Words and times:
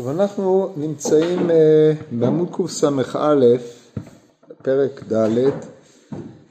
טוב, 0.00 0.08
אנחנו 0.08 0.72
נמצאים 0.76 1.50
uh, 1.50 1.52
בעמוד 2.12 2.48
קס"א, 2.52 3.34
פרק 4.62 5.12
ד', 5.12 5.50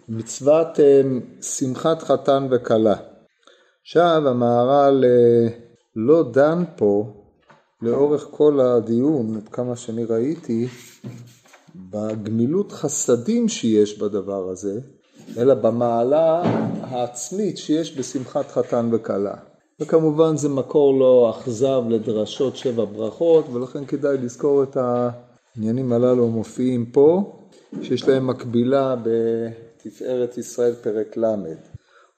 מצוות 0.10 0.68
uh, 0.78 1.44
שמחת 1.44 2.04
חתן 2.04 2.47
וכלה. 2.51 2.96
עכשיו 3.81 4.27
המהר"ל 4.27 5.04
uh, 5.04 5.51
לא 5.96 6.31
דן 6.31 6.63
פה 6.75 7.13
לאורך 7.81 8.27
כל 8.31 8.59
הדיון, 8.59 9.36
עד 9.36 9.50
כמה 9.50 9.75
שאני 9.75 10.05
ראיתי, 10.05 10.68
בגמילות 11.75 12.71
חסדים 12.71 13.47
שיש 13.47 14.00
בדבר 14.00 14.50
הזה, 14.50 14.79
אלא 15.38 15.54
במעלה 15.54 16.41
העצמית 16.81 17.57
שיש 17.57 17.97
בשמחת 17.97 18.52
חתן 18.52 18.89
וכלה. 18.91 19.48
וכמובן 19.80 20.38
זה 20.38 20.50
מקור 20.50 21.00
לא 21.00 21.30
אכזב 21.30 21.84
לדרשות 21.89 22.55
שבע 22.55 22.86
ברכות, 22.86 23.46
ולכן 23.54 23.86
כדאי 23.86 24.18
לזכור 24.18 24.64
את 24.64 24.78
העניינים 24.78 25.93
הללו 25.93 26.25
המופיעים 26.25 26.86
פה, 26.86 27.39
שיש 27.82 28.07
להם 28.07 28.28
מקבילה 28.28 28.96
בתפארת 28.96 30.38
ישראל 30.38 30.74
פרק 30.74 31.18
ל'. 31.18 31.36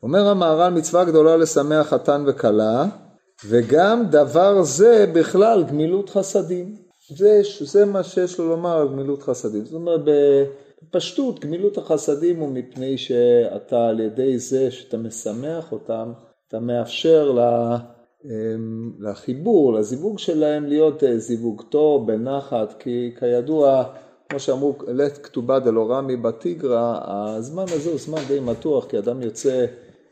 אומר 0.04 0.28
המהר"ל 0.28 0.74
מצווה 0.74 1.04
גדולה 1.04 1.38
לשמח 1.38 1.88
חתן 1.88 2.24
וכלה, 2.28 2.86
וגם 3.48 4.04
דבר 4.10 4.64
זה 4.64 5.12
בכלל 5.14 5.64
גמילות 5.64 6.10
חסדים. 6.10 6.76
זה, 7.16 7.42
זה 7.60 7.86
מה 7.86 8.04
שיש 8.04 8.40
לו 8.40 8.50
לומר 8.50 8.78
על 8.78 8.88
גמילות 8.88 9.24
חסדים. 9.24 9.66
זאת 9.66 9.74
אומרת 9.74 10.02
בפשטות 10.84 11.40
גמילות 11.40 11.78
החסדים 11.78 12.40
הוא 12.40 12.50
מפני 12.50 12.98
שאתה 12.98 13.88
על 13.88 14.00
ידי 14.00 14.40
זה 14.40 14.72
שאתה 14.72 14.98
משמח 14.98 15.72
אותם 15.72 16.12
אתה 16.52 16.60
מאפשר 16.60 17.38
אמ, 18.26 18.92
לחיבור, 19.00 19.74
לזיווג 19.74 20.20
שלהם 20.20 20.66
להיות 20.66 21.04
אה, 21.04 21.18
זיווג 21.18 21.62
טוב, 21.70 22.08
בנחת, 22.08 22.76
כי 22.80 23.12
כידוע, 23.20 23.84
כמו 24.30 24.40
שאמרו, 24.40 24.76
לית 24.88 25.18
כתובה 25.18 25.60
דלורמי 25.60 26.16
בתיגרא, 26.16 27.00
הזמן 27.06 27.64
הזה 27.64 27.90
הוא 27.90 28.00
זמן 28.00 28.18
די 28.28 28.40
מתוח, 28.40 28.86
כי 28.86 29.00
אדם 29.00 29.22
יוצא 29.22 29.66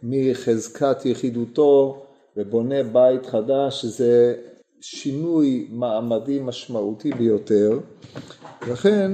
מחזקת 0.04 1.06
יחידותו 1.06 2.02
ובונה 2.38 2.84
בית 2.84 3.26
חדש, 3.26 3.82
שזה 3.82 4.36
שינוי 4.82 5.68
מעמדי 5.72 6.40
משמעותי 6.44 7.12
ביותר. 7.12 7.80
לכן 8.72 9.12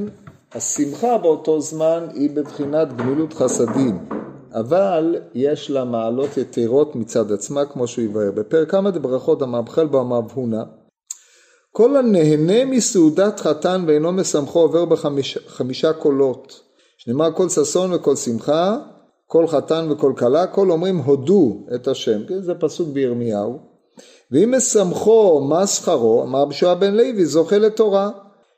השמחה 0.51 1.17
באותו 1.17 1.61
זמן 1.61 2.07
היא 2.13 2.29
בבחינת 2.29 2.97
גמילות 2.97 3.33
חסדים. 3.33 4.24
אבל 4.55 5.15
יש 5.33 5.69
לה 5.69 5.83
מעלות 5.83 6.37
יתרות 6.37 6.95
מצד 6.95 7.31
עצמה, 7.31 7.65
כמו 7.65 7.87
שהוא 7.87 8.05
יבהר. 8.05 8.31
בפרק 8.31 8.71
כמה 8.71 8.91
דברכות 8.91 9.41
המאבחל 9.41 9.87
בו 9.87 9.99
המאבהונה. 9.99 10.63
כל 11.71 11.97
הנהנה 11.97 12.65
מסעודת 12.65 13.39
חתן 13.39 13.83
ואינו 13.87 14.11
משמחו 14.11 14.59
עובר 14.59 14.85
בחמישה 14.85 15.93
קולות. 15.93 16.61
שנאמר 16.97 17.31
כל 17.35 17.49
ששון 17.49 17.93
וכל 17.93 18.15
שמחה, 18.15 18.77
כל 19.27 19.47
חתן 19.47 19.87
וכל 19.91 20.13
כלה, 20.17 20.47
כל 20.47 20.71
אומרים 20.71 20.97
הודו 20.97 21.65
את 21.75 21.87
השם. 21.87 22.25
כן, 22.27 22.41
זה 22.41 22.53
פסוק 22.53 22.89
בירמיהו. 22.89 23.59
ואם 24.31 24.53
משמחו 24.57 25.41
מה 25.49 25.67
שכרו, 25.67 26.23
אמר 26.23 26.45
בשועה 26.45 26.75
בן 26.75 26.93
לוי, 26.95 27.25
זוכה 27.25 27.57
לתורה, 27.57 28.09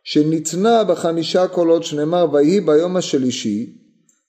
שניתנה 0.04 0.84
בחמישה 0.84 1.48
קולות 1.48 1.84
שנאמר 1.84 2.28
ויהי 2.32 2.62
ביום 2.62 2.98
השלישי, 2.98 3.87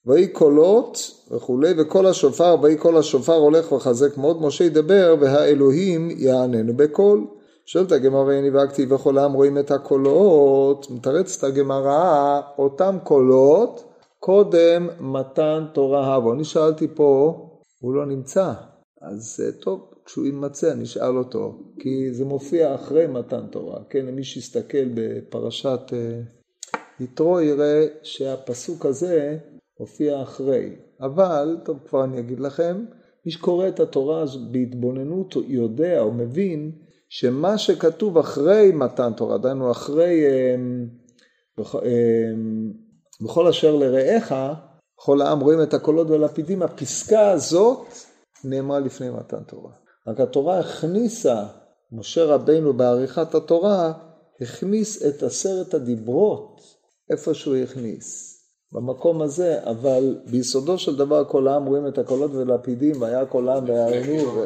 ויהי 0.08 0.28
קולות 0.28 0.98
וכולי, 1.30 1.72
וכל 1.78 2.06
השופר, 2.06 2.56
ויהי 2.62 2.78
כל 2.78 2.96
השופר 2.96 3.34
הולך 3.36 3.72
וחזק 3.72 4.16
מאוד, 4.16 4.42
משה 4.42 4.64
ידבר 4.64 5.14
והאלוהים 5.20 6.10
יעננו 6.10 6.76
בקול. 6.76 7.26
שואלת 7.66 7.92
הגמרא 7.92 8.24
ואין 8.24 8.44
נבהגתי 8.44 8.86
וכל 8.88 9.18
העם 9.18 9.32
רואים 9.32 9.58
את 9.58 9.70
הקולות, 9.70 10.90
מתרצת 10.90 11.44
הגמרא, 11.44 12.40
אותם 12.58 12.96
קולות 13.04 13.84
קודם 14.18 14.88
מתן 15.00 15.64
תורה 15.74 16.14
הבו. 16.14 16.32
אני 16.32 16.44
שאלתי 16.44 16.88
פה, 16.94 17.34
הוא 17.80 17.94
לא 17.94 18.06
נמצא, 18.06 18.52
אז 19.02 19.42
אה, 19.44 19.52
טוב, 19.52 19.90
כשהוא 20.04 20.26
יימצא 20.26 20.72
אני 20.72 20.84
אשאל 20.84 21.18
אותו, 21.18 21.58
כי 21.78 22.12
זה 22.12 22.24
מופיע 22.24 22.74
אחרי 22.74 23.06
מתן 23.06 23.46
תורה, 23.50 23.80
כן, 23.90 24.06
למי 24.06 24.24
שיסתכל 24.24 24.88
בפרשת 24.94 25.80
אה, 25.92 26.20
יתרו 27.00 27.40
יראה 27.40 27.86
שהפסוק 28.02 28.86
הזה 28.86 29.38
הופיע 29.78 30.22
אחרי. 30.22 30.76
אבל, 31.00 31.56
טוב 31.64 31.78
כבר 31.88 32.04
אני 32.04 32.18
אגיד 32.18 32.40
לכם, 32.40 32.84
מי 33.26 33.32
שקורא 33.32 33.68
את 33.68 33.80
התורה 33.80 34.20
הזו 34.20 34.38
בהתבוננות 34.50 35.34
יודע 35.46 36.00
או 36.00 36.12
מבין 36.12 36.72
שמה 37.08 37.58
שכתוב 37.58 38.18
אחרי 38.18 38.72
מתן 38.74 39.12
תורה, 39.16 39.38
דהיינו 39.38 39.70
אחרי 39.70 40.24
אמ, 40.54 40.88
אמ, 41.58 42.72
בכל 43.20 43.46
אשר 43.48 43.76
לרעך, 43.76 44.32
כל 44.94 45.22
העם 45.22 45.40
רואים 45.40 45.62
את 45.62 45.74
הקולות 45.74 46.10
והלפידים, 46.10 46.62
הפסקה 46.62 47.30
הזאת 47.30 47.86
נאמרה 48.44 48.80
לפני 48.80 49.10
מתן 49.10 49.42
תורה. 49.42 49.72
רק 50.06 50.20
התורה 50.20 50.58
הכניסה, 50.58 51.46
משה 51.92 52.24
רבינו 52.24 52.72
בעריכת 52.72 53.34
התורה, 53.34 53.92
הכניס 54.40 55.06
את 55.06 55.22
עשרת 55.22 55.74
הדיברות 55.74 56.60
איפה 57.10 57.34
שהוא 57.34 57.56
הכניס. 57.56 58.27
במקום 58.72 59.22
הזה, 59.22 59.58
אבל 59.64 60.16
ביסודו 60.30 60.78
של 60.78 60.96
דבר 60.96 61.24
כל 61.24 61.48
העם 61.48 61.64
רואים 61.64 61.86
את 61.86 61.98
הקולות 61.98 62.30
ולפידים, 62.34 63.02
והיה 63.02 63.26
כל 63.26 63.48
העם 63.48 63.64
ויערנו, 63.64 64.42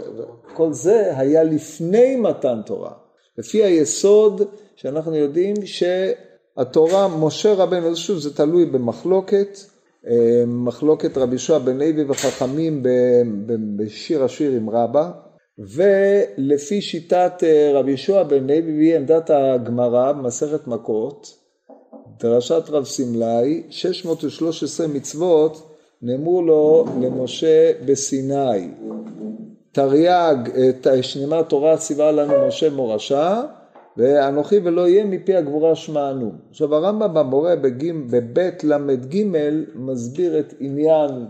וכל 0.53 0.73
זה 0.73 1.19
היה 1.19 1.45
לפני 1.45 2.17
מתן 2.17 2.61
תורה. 2.67 2.93
לפי 3.39 3.65
היסוד 3.65 4.43
שאנחנו 4.77 5.15
יודעים 5.17 5.55
שהתורה, 5.65 7.09
משה 7.09 7.55
רבנו, 7.55 7.97
שוב 7.97 8.19
זה 8.19 8.37
תלוי 8.37 8.67
במחלוקת, 8.67 9.59
אה, 10.07 10.45
מחלוקת 10.47 11.19
רבי 11.19 11.39
שועה 11.39 11.59
בן 11.59 11.79
לוי 11.79 12.05
וחכמים 12.09 12.83
בשיר 13.77 14.25
השיר 14.25 14.53
עם 14.53 14.71
רבא, 14.71 15.11
ולפי 15.59 16.81
שיטת 16.81 17.33
אה, 17.43 17.71
רבי 17.75 17.97
שועה 17.97 18.25
בן 18.25 18.47
לוי 18.47 18.97
עמדת 18.97 19.31
הגמרא 19.31 20.13
במסכת 20.13 20.67
מכות, 20.67 21.42
דרשת 22.23 22.63
רב 22.71 22.85
סמלי, 22.85 23.63
613 23.71 24.87
מצוות 24.87 25.77
נאמרו 26.03 26.43
לו 26.43 26.85
למשה 27.01 27.73
בסיני. 27.87 28.69
תרי"ג, 29.73 30.37
שנאמר 31.03 31.43
תורה 31.43 31.77
ציווה 31.77 32.13
לנו 32.13 32.47
משה 32.49 32.71
מורשה, 32.71 33.43
ואנוכי 33.97 34.59
ולא 34.65 34.89
יהיה 34.89 35.05
מפי 35.05 35.37
הגבורה 35.37 35.75
שמענו. 35.75 36.33
עכשיו 36.51 36.75
הרמב"ם 36.75 37.15
במורה 37.15 37.55
בבית 38.11 38.65
ל"ג 38.65 39.25
מסביר 39.75 40.39
את 40.39 40.55
עניין 40.61 41.27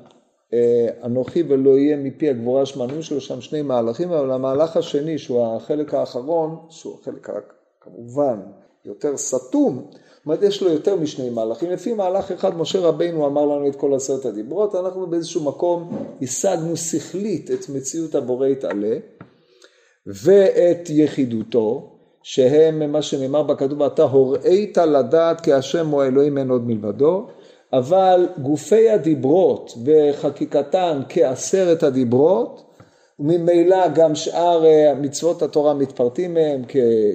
אה, 0.53 0.88
אנוכי 1.04 1.42
ולא 1.48 1.78
יהיה 1.78 1.97
מפי 1.97 2.28
הגבורה 2.28 2.66
שמענו, 2.66 2.98
יש 2.98 3.12
לו 3.12 3.20
שם 3.20 3.41
שני 3.41 3.62
מהלכים, 3.62 4.12
אבל 4.12 4.30
המהלך 4.30 4.76
השני 4.76 5.19
שהוא 5.19 5.47
החלק 5.47 5.94
האחרון, 5.94 6.56
שהוא 6.69 6.98
החלק 7.00 7.28
כמובן 7.80 8.41
יותר 8.84 9.16
סתום, 9.16 9.87
זאת 9.91 10.26
אומרת 10.26 10.43
יש 10.43 10.62
לו 10.62 10.70
יותר 10.70 10.97
משני 10.97 11.31
מהלכים, 11.31 11.70
לפי 11.70 11.93
מהלך 11.93 12.32
אחד 12.32 12.56
משה 12.56 12.81
רבינו 12.81 13.26
אמר 13.26 13.44
לנו 13.44 13.69
את 13.69 13.76
כל 13.76 13.94
עשרת 13.94 14.25
הדיברות, 14.25 14.75
אנחנו 14.75 15.06
באיזשהו 15.06 15.44
מקום 15.44 16.06
השגנו 16.22 16.76
שכלית 16.76 17.50
את 17.50 17.69
מציאות 17.69 18.15
הבורא 18.15 18.47
יתעלה 18.47 18.97
ואת 20.06 20.91
יחידותו, 20.91 21.88
שהם 22.22 22.92
מה 22.92 23.03
שנאמר 23.03 23.42
בכתוב, 23.42 23.82
אתה 23.82 24.03
הוראית 24.03 24.78
לדעת 24.78 25.41
כי 25.41 25.53
השם 25.53 25.88
הוא 25.88 26.03
אלוהים 26.03 26.38
אין 26.38 26.50
עוד 26.50 26.66
מלבדו, 26.66 27.26
אבל 27.72 28.28
גופי 28.42 28.91
הדיברות 28.91 29.72
וחקיקתן 29.84 31.00
כעשרת 31.09 31.82
הדיברות, 31.82 32.72
וממילא 33.22 33.88
גם 33.88 34.15
שאר 34.15 34.66
אה, 34.66 34.94
מצוות 34.94 35.43
התורה 35.43 35.75
מתפרטים 35.75 36.34
מהם 36.34 36.62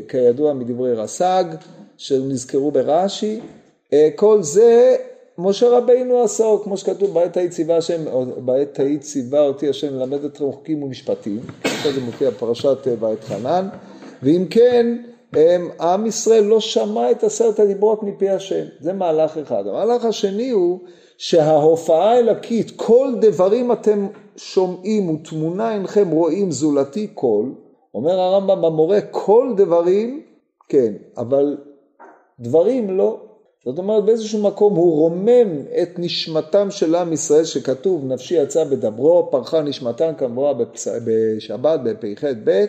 כידוע 0.07 0.53
מדברי 0.53 0.94
רס"ג, 0.94 1.44
שנזכרו 1.97 2.71
ברש"י, 2.71 3.39
אה, 3.94 4.09
כל 4.15 4.44
זה 4.44 4.95
משה 5.38 5.69
רבינו 5.69 6.24
עשה, 6.24 6.45
כמו 6.63 6.77
שכתוב 6.77 7.13
בעת 7.13 7.38
ההיא 7.38 7.50
ציווה 7.50 7.77
השם, 7.77 8.01
בעת 8.38 8.80
ההיא 8.80 9.00
ציווה 9.00 9.39
אותי 9.39 9.69
השם 9.69 9.94
ללמד 9.95 10.24
אתכם 10.24 10.51
חוקים 10.51 10.83
ומשפטים, 10.83 11.39
עכשיו 11.63 11.92
זה 11.92 12.01
מופיע 12.01 12.31
פרשת 12.31 12.88
אה, 12.88 13.13
חנן, 13.27 13.68
ואם 14.24 14.45
כן 14.50 14.98
עם 15.81 16.06
ישראל 16.06 16.44
לא 16.44 16.59
שמע 16.59 17.12
את 17.12 17.24
עשרת 17.24 17.59
הדיברות 17.59 18.04
מפי 18.04 18.30
השם, 18.30 18.63
זה 18.80 18.94
מהלך 18.94 19.38
אחד. 19.38 19.68
המהלך 19.68 20.06
השני 20.06 20.50
הוא 20.50 20.80
שההופעה 21.18 22.12
האלוקית, 22.12 22.72
כל 22.75 23.14
דברים 23.22 23.72
אתם 23.72 24.08
שומעים 24.36 25.10
ותמונה 25.10 25.74
אינכם 25.74 26.10
רואים 26.10 26.52
זולתי 26.52 27.08
כל, 27.14 27.46
אומר 27.94 28.19
הרמב"ם 28.19 28.62
במורה 28.62 29.02
כל 29.02 29.54
דברים, 29.58 30.22
כן, 30.69 30.94
אבל 31.18 31.58
דברים 32.40 32.98
לא. 32.98 33.19
זאת 33.66 33.78
אומרת 33.78 34.06
באיזשהו 34.06 34.44
מקום 34.44 34.75
הוא 34.75 35.00
רומם 35.00 35.62
את 35.81 35.90
נשמתם 35.98 36.72
של 36.72 36.96
עם 36.96 37.14
ישראל 37.14 37.44
שכתוב 37.44 38.06
נפשי 38.06 38.36
יצא 38.36 38.64
בדברו 38.64 39.31
פרחה 39.31 39.62
נשמתם 39.62 40.12
כמובן 40.18 40.64
בשבת 41.06 41.80
בפ"ח 41.84 42.24
ב' 42.44 42.66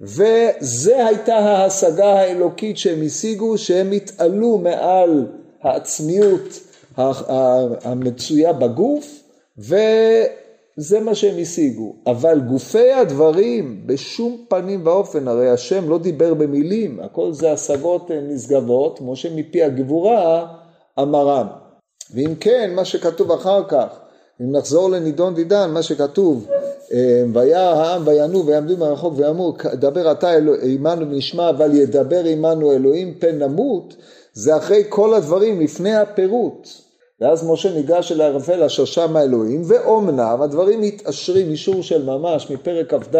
וזה 0.00 1.06
הייתה 1.06 1.36
ההשגה 1.36 2.12
האלוקית 2.12 2.78
שהם 2.78 3.02
השיגו, 3.06 3.58
שהם 3.58 3.92
התעלו 3.92 4.58
מעל 4.58 5.26
העצמיות 5.62 6.67
המצויה 7.84 8.52
בגוף, 8.52 9.22
וזה 9.58 11.00
מה 11.00 11.14
שהם 11.14 11.42
השיגו. 11.42 11.94
אבל 12.06 12.40
גופי 12.40 12.92
הדברים, 12.92 13.82
בשום 13.86 14.44
פנים 14.48 14.86
ואופן, 14.86 15.28
הרי 15.28 15.50
השם 15.50 15.88
לא 15.88 15.98
דיבר 15.98 16.34
במילים, 16.34 17.00
הכל 17.00 17.32
זה 17.32 17.52
השגות 17.52 18.10
נשגבות, 18.10 18.98
כמו 18.98 19.16
שמפי 19.16 19.62
הגבורה 19.62 20.46
אמרם. 20.98 21.46
ואם 22.14 22.34
כן, 22.40 22.70
מה 22.74 22.84
שכתוב 22.84 23.32
אחר 23.32 23.68
כך, 23.68 23.98
אם 24.40 24.52
נחזור 24.52 24.90
לנידון 24.90 25.34
דידן, 25.34 25.70
מה 25.70 25.82
שכתוב, 25.82 26.48
אה, 26.92 27.24
וירא 27.34 27.58
העם 27.58 28.02
ויענו 28.06 28.46
ויעמדו 28.46 28.76
מרחוק 28.76 29.14
ויאמרו, 29.16 29.54
דבר 29.74 30.12
אתה 30.12 30.30
עמנו 30.62 31.10
ונשמע, 31.10 31.50
אבל 31.50 31.74
ידבר 31.74 32.24
עמנו 32.24 32.72
אלוהים 32.72 33.14
פן 33.18 33.38
נמות, 33.42 33.96
זה 34.32 34.56
אחרי 34.56 34.82
כל 34.88 35.14
הדברים, 35.14 35.60
לפני 35.60 35.94
הפירוט. 35.94 36.68
ואז 37.20 37.50
משה 37.50 37.74
ניגש 37.74 38.12
אל 38.12 38.20
הערפל 38.20 38.62
אשר 38.62 38.84
שם 38.84 39.16
האלוהים, 39.16 39.62
ואומנם 39.64 40.42
הדברים 40.42 40.80
מתעשרים, 40.80 41.50
אישור 41.50 41.82
של 41.82 42.04
ממש, 42.04 42.50
מפרק 42.50 42.94
כ"ד, 42.94 43.16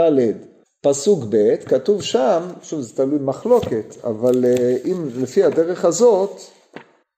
פסוק 0.81 1.25
ב', 1.29 1.56
כתוב 1.56 2.03
שם, 2.03 2.43
שוב 2.62 2.81
זה 2.81 2.97
תלוי 2.97 3.19
מחלוקת, 3.21 3.97
אבל 4.05 4.45
אה, 4.45 4.77
אם 4.85 5.09
לפי 5.17 5.45
הדרך 5.45 5.85
הזאת, 5.85 6.41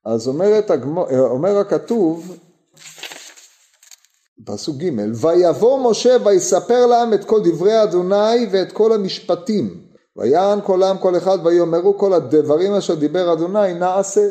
אז 0.05 0.29
אומרת, 0.29 0.71
אומר 1.11 1.59
הכתוב, 1.59 2.37
פסוק 4.45 4.77
ג' 4.77 4.91
ויבוא 5.15 5.91
משה 5.91 6.17
ויספר 6.25 6.87
להם 6.87 7.15
את 7.15 7.25
כל 7.25 7.41
דברי 7.45 7.83
אדוני 7.83 8.47
ואת 8.51 8.73
כל 8.73 8.93
המשפטים 8.93 9.81
ויען 10.17 10.59
כל 10.65 10.83
העם 10.83 10.99
כל 10.99 11.17
אחד 11.17 11.39
ויאמרו 11.45 11.99
כל 11.99 12.13
הדברים 12.13 12.73
אשר 12.73 12.95
דיבר 12.95 13.33
אדוני 13.33 13.75
נעשה 13.75 14.29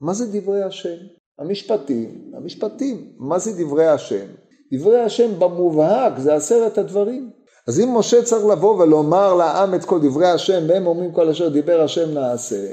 מה 0.00 0.14
זה 0.14 0.40
דברי 0.40 0.62
השם? 0.62 1.21
המשפטים, 1.38 2.32
המשפטים, 2.36 3.12
מה 3.18 3.38
זה 3.38 3.64
דברי 3.64 3.86
השם? 3.86 4.26
דברי 4.72 5.00
השם 5.00 5.38
במובהק 5.38 6.18
זה 6.18 6.34
עשרת 6.34 6.78
הדברים 6.78 7.30
אז 7.68 7.80
אם 7.80 7.98
משה 7.98 8.22
צריך 8.22 8.46
לבוא 8.46 8.82
ולומר 8.82 9.34
לעם 9.34 9.74
את 9.74 9.84
כל 9.84 10.00
דברי 10.00 10.26
השם 10.26 10.62
והם 10.68 10.86
אומרים 10.86 11.12
כל 11.12 11.28
אשר 11.28 11.48
דיבר 11.48 11.80
השם 11.80 12.14
נעשה 12.14 12.66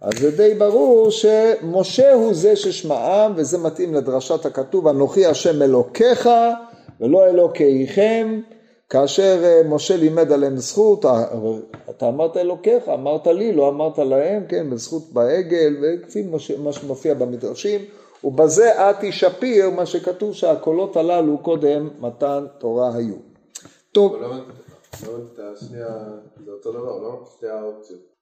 אז 0.00 0.12
זה 0.20 0.30
די 0.30 0.54
ברור 0.54 1.10
שמשה 1.10 2.12
הוא 2.12 2.34
זה 2.34 2.56
ששמעם 2.56 3.32
וזה 3.36 3.58
מתאים 3.58 3.94
לדרשת 3.94 4.46
הכתוב 4.46 4.88
אנוכי 4.88 5.26
השם 5.26 5.62
אלוקיך 5.62 6.28
ולא 7.00 7.26
אלוקיכם 7.26 8.40
כאשר 8.90 9.40
אה, 9.44 9.62
משה 9.68 9.96
לימד 9.96 10.32
עליהם 10.32 10.56
זכות, 10.56 11.04
אה, 11.04 11.24
אתה 11.90 12.08
אמרת 12.08 12.36
אלוקיך, 12.36 12.88
אמרת 12.88 13.26
לי, 13.26 13.52
לא 13.52 13.68
אמרת 13.68 13.98
להם, 13.98 14.42
כן, 14.48 14.70
בזכות 14.70 15.12
בעגל, 15.12 15.76
וכפי 15.82 16.22
מה 16.58 16.72
שמופיע 16.72 17.14
במדרשים, 17.14 17.80
ובזה 18.24 18.90
את 18.90 18.96
שפיר, 19.10 19.70
מה 19.70 19.86
שכתוב 19.86 20.34
שהקולות 20.34 20.96
הללו 20.96 21.38
קודם 21.38 21.90
מתן 22.00 22.44
תורה 22.58 22.94
היו. 22.94 23.14
טוב. 23.92 24.16
לא 24.16 24.26
הבנתי 24.26 24.52
את 25.34 25.38
השנייה, 25.38 25.88
זה 26.44 26.50
אותו 26.50 26.72
דבר, 26.72 26.98
לא? 26.98 27.24
שתי 27.36 27.46
האופציות. 27.46 28.16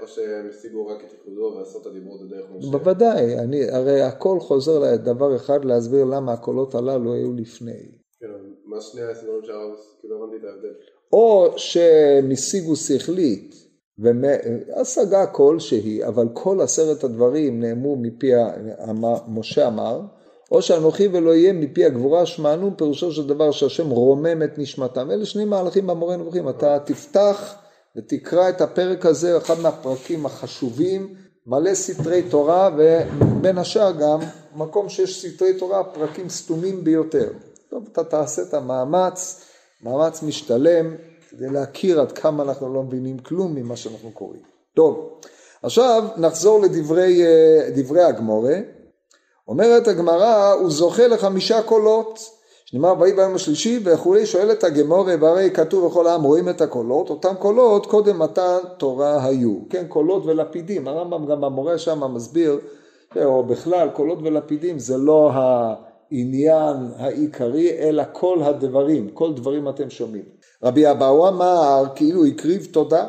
או 0.00 0.08
שהם 0.08 0.48
השיגו 0.50 0.86
רק 0.86 1.04
את 1.04 1.12
ייחודו 1.12 1.54
ועשו 1.56 1.80
את 1.80 1.86
הדיברות 1.86 2.20
בדרך 2.20 2.46
משה? 2.50 2.70
בוודאי, 2.70 3.38
אני, 3.38 3.70
הרי 3.70 4.02
הכל 4.02 4.40
חוזר 4.40 4.78
לדבר 4.78 5.36
אחד 5.36 5.64
להסביר 5.64 6.04
למה 6.04 6.32
הקולות 6.32 6.74
הללו 6.74 7.12
היו 7.12 7.32
לפני. 7.32 7.88
כן, 8.20 8.26
מה 8.64 8.80
שני 8.80 9.02
הסדרות 9.02 9.44
שהרב, 9.44 9.70
כאילו 10.00 10.24
הבנתי 10.24 10.36
את 10.36 10.50
ההבדל. 10.50 10.74
או 11.12 11.54
שהם 11.56 12.30
השיגו 12.30 12.76
שכלית, 12.76 13.61
השגה 14.76 15.26
כלשהי, 15.26 16.04
אבל 16.04 16.28
כל 16.32 16.60
עשרת 16.60 17.04
הדברים 17.04 17.60
נאמרו 17.60 17.96
מפי 17.96 18.32
משה 19.28 19.66
אמר, 19.66 20.00
או 20.50 20.62
שאנוכי 20.62 21.08
ולא 21.12 21.34
יהיה 21.34 21.52
מפי 21.52 21.84
הגבורה 21.84 22.26
שמענו, 22.26 22.70
פירושו 22.76 23.12
של 23.12 23.26
דבר 23.26 23.50
שהשם 23.50 23.90
רומם 23.90 24.42
את 24.42 24.58
נשמתם. 24.58 25.10
אלה 25.10 25.26
שני 25.26 25.44
מהלכים 25.44 25.86
במורה 25.86 26.16
נבוכים, 26.16 26.48
אתה 26.48 26.78
תפתח 26.84 27.54
ותקרא 27.96 28.48
את 28.48 28.60
הפרק 28.60 29.06
הזה, 29.06 29.36
אחד 29.36 29.60
מהפרקים 29.60 30.26
החשובים, 30.26 31.14
מלא 31.46 31.74
סתרי 31.74 32.22
תורה 32.22 32.70
ובין 32.76 33.58
השאר 33.58 33.92
גם 33.92 34.18
מקום 34.56 34.88
שיש 34.88 35.26
סתרי 35.26 35.58
תורה, 35.58 35.84
פרקים 35.84 36.28
סתומים 36.28 36.84
ביותר. 36.84 37.28
טוב, 37.70 37.88
אתה 37.92 38.04
תעשה 38.04 38.42
את 38.42 38.54
המאמץ, 38.54 39.44
מאמץ 39.82 40.22
משתלם, 40.22 40.94
כדי 41.32 41.50
להכיר 41.50 42.00
עד 42.00 42.12
כמה 42.12 42.42
אנחנו 42.42 42.74
לא 42.74 42.82
מבינים 42.82 43.18
כלום 43.18 43.54
ממה 43.54 43.76
שאנחנו 43.76 44.10
קוראים. 44.10 44.42
טוב, 44.74 45.20
עכשיו 45.62 46.04
נחזור 46.16 46.60
לדברי 46.60 47.22
אה, 47.98 48.08
הגמורה. 48.08 48.56
אומרת 49.48 49.88
הגמרא, 49.88 50.52
הוא 50.52 50.70
זוכה 50.70 51.06
לחמישה 51.06 51.62
קולות. 51.62 52.18
שנאמר 52.72 52.94
ויהי 53.00 53.12
ביום 53.12 53.34
השלישי 53.34 53.80
וכולי 53.84 54.26
שואלת 54.26 54.64
הגמורה 54.64 55.14
והרי 55.20 55.50
כתוב 55.50 55.84
וכל 55.84 56.06
העם 56.06 56.22
רואים 56.22 56.48
את 56.48 56.60
הקולות 56.60 57.10
אותם 57.10 57.34
קולות 57.38 57.86
קודם 57.86 58.18
מתן 58.18 58.58
תורה 58.78 59.24
היו 59.24 59.58
כן 59.70 59.86
קולות 59.88 60.26
ולפידים 60.26 60.88
הרמב"ם 60.88 61.26
גם 61.26 61.44
המורה 61.44 61.78
שם 61.78 62.14
מסביר 62.14 62.58
או 63.24 63.44
בכלל 63.44 63.88
קולות 63.90 64.18
ולפידים 64.22 64.78
זה 64.78 64.96
לא 64.96 65.30
העניין 65.32 66.76
העיקרי 66.96 67.70
אלא 67.78 68.02
כל 68.12 68.42
הדברים 68.42 69.08
כל 69.08 69.32
דברים 69.32 69.68
אתם 69.68 69.90
שומעים 69.90 70.24
רבי 70.64 70.90
אבאו 70.90 71.28
אמר 71.28 71.84
כאילו 71.94 72.24
הקריב 72.24 72.68
תודה 72.72 73.06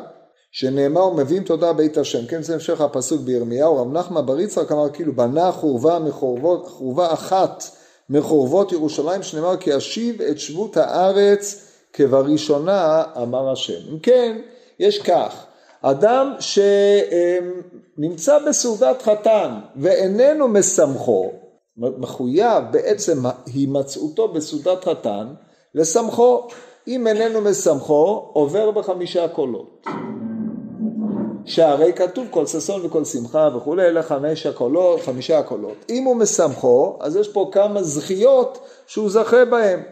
שנאמר 0.52 1.06
ומביאים 1.06 1.44
תודה 1.44 1.72
בית 1.72 1.98
השם. 1.98 2.26
כן 2.26 2.42
זה 2.42 2.54
המשך 2.54 2.80
הפסוק 2.80 3.20
בירמיהו. 3.20 3.76
רב 3.76 3.92
נחמן 3.92 4.26
בר 4.26 4.40
יצחק 4.40 4.72
אמר 4.72 4.90
כאילו 4.90 5.12
בנה 5.12 5.52
חורבה 5.52 5.98
מחורבות 5.98 6.68
חורבה 6.68 7.12
אחת 7.12 7.64
מחורבות 8.10 8.72
ירושלים 8.72 9.22
שנאמר 9.22 9.56
כי 9.56 9.76
אשיב 9.76 10.22
את 10.22 10.38
שבות 10.38 10.76
הארץ 10.76 11.70
כבראשונה 11.92 13.02
אמר 13.22 13.50
השם. 13.50 13.92
אם 13.92 13.98
כן, 13.98 14.38
יש 14.78 15.02
כך, 15.02 15.44
אדם 15.82 16.32
שנמצא 17.98 18.38
בסעודת 18.48 19.02
חתן 19.02 19.50
ואיננו 19.76 20.48
משמחו, 20.48 21.32
מחויב 21.76 22.64
בעצם 22.70 23.18
הימצאותו 23.46 24.28
בסעודת 24.28 24.84
חתן 24.84 25.26
לשמחו, 25.74 26.48
אם 26.88 27.06
איננו 27.06 27.40
משמחו 27.40 28.28
עובר 28.32 28.70
בחמישה 28.70 29.28
קולות. 29.28 29.86
שהרי 31.44 31.92
כתוב 31.92 32.26
כל 32.30 32.46
ששון 32.46 32.86
וכל 32.86 33.04
שמחה 33.04 33.48
וכולי, 33.56 33.82
אלה 33.82 34.02
חמש 34.02 34.46
הקולות, 34.46 35.00
חמישה 35.00 35.38
הקולות. 35.38 35.84
אם 35.90 36.04
הוא 36.04 36.16
משמחו, 36.16 36.96
אז 37.00 37.16
יש 37.16 37.28
פה 37.28 37.50
כמה 37.52 37.82
זכיות 37.82 38.58
שהוא 38.86 39.10
זכה 39.10 39.44
בהם. 39.44 39.82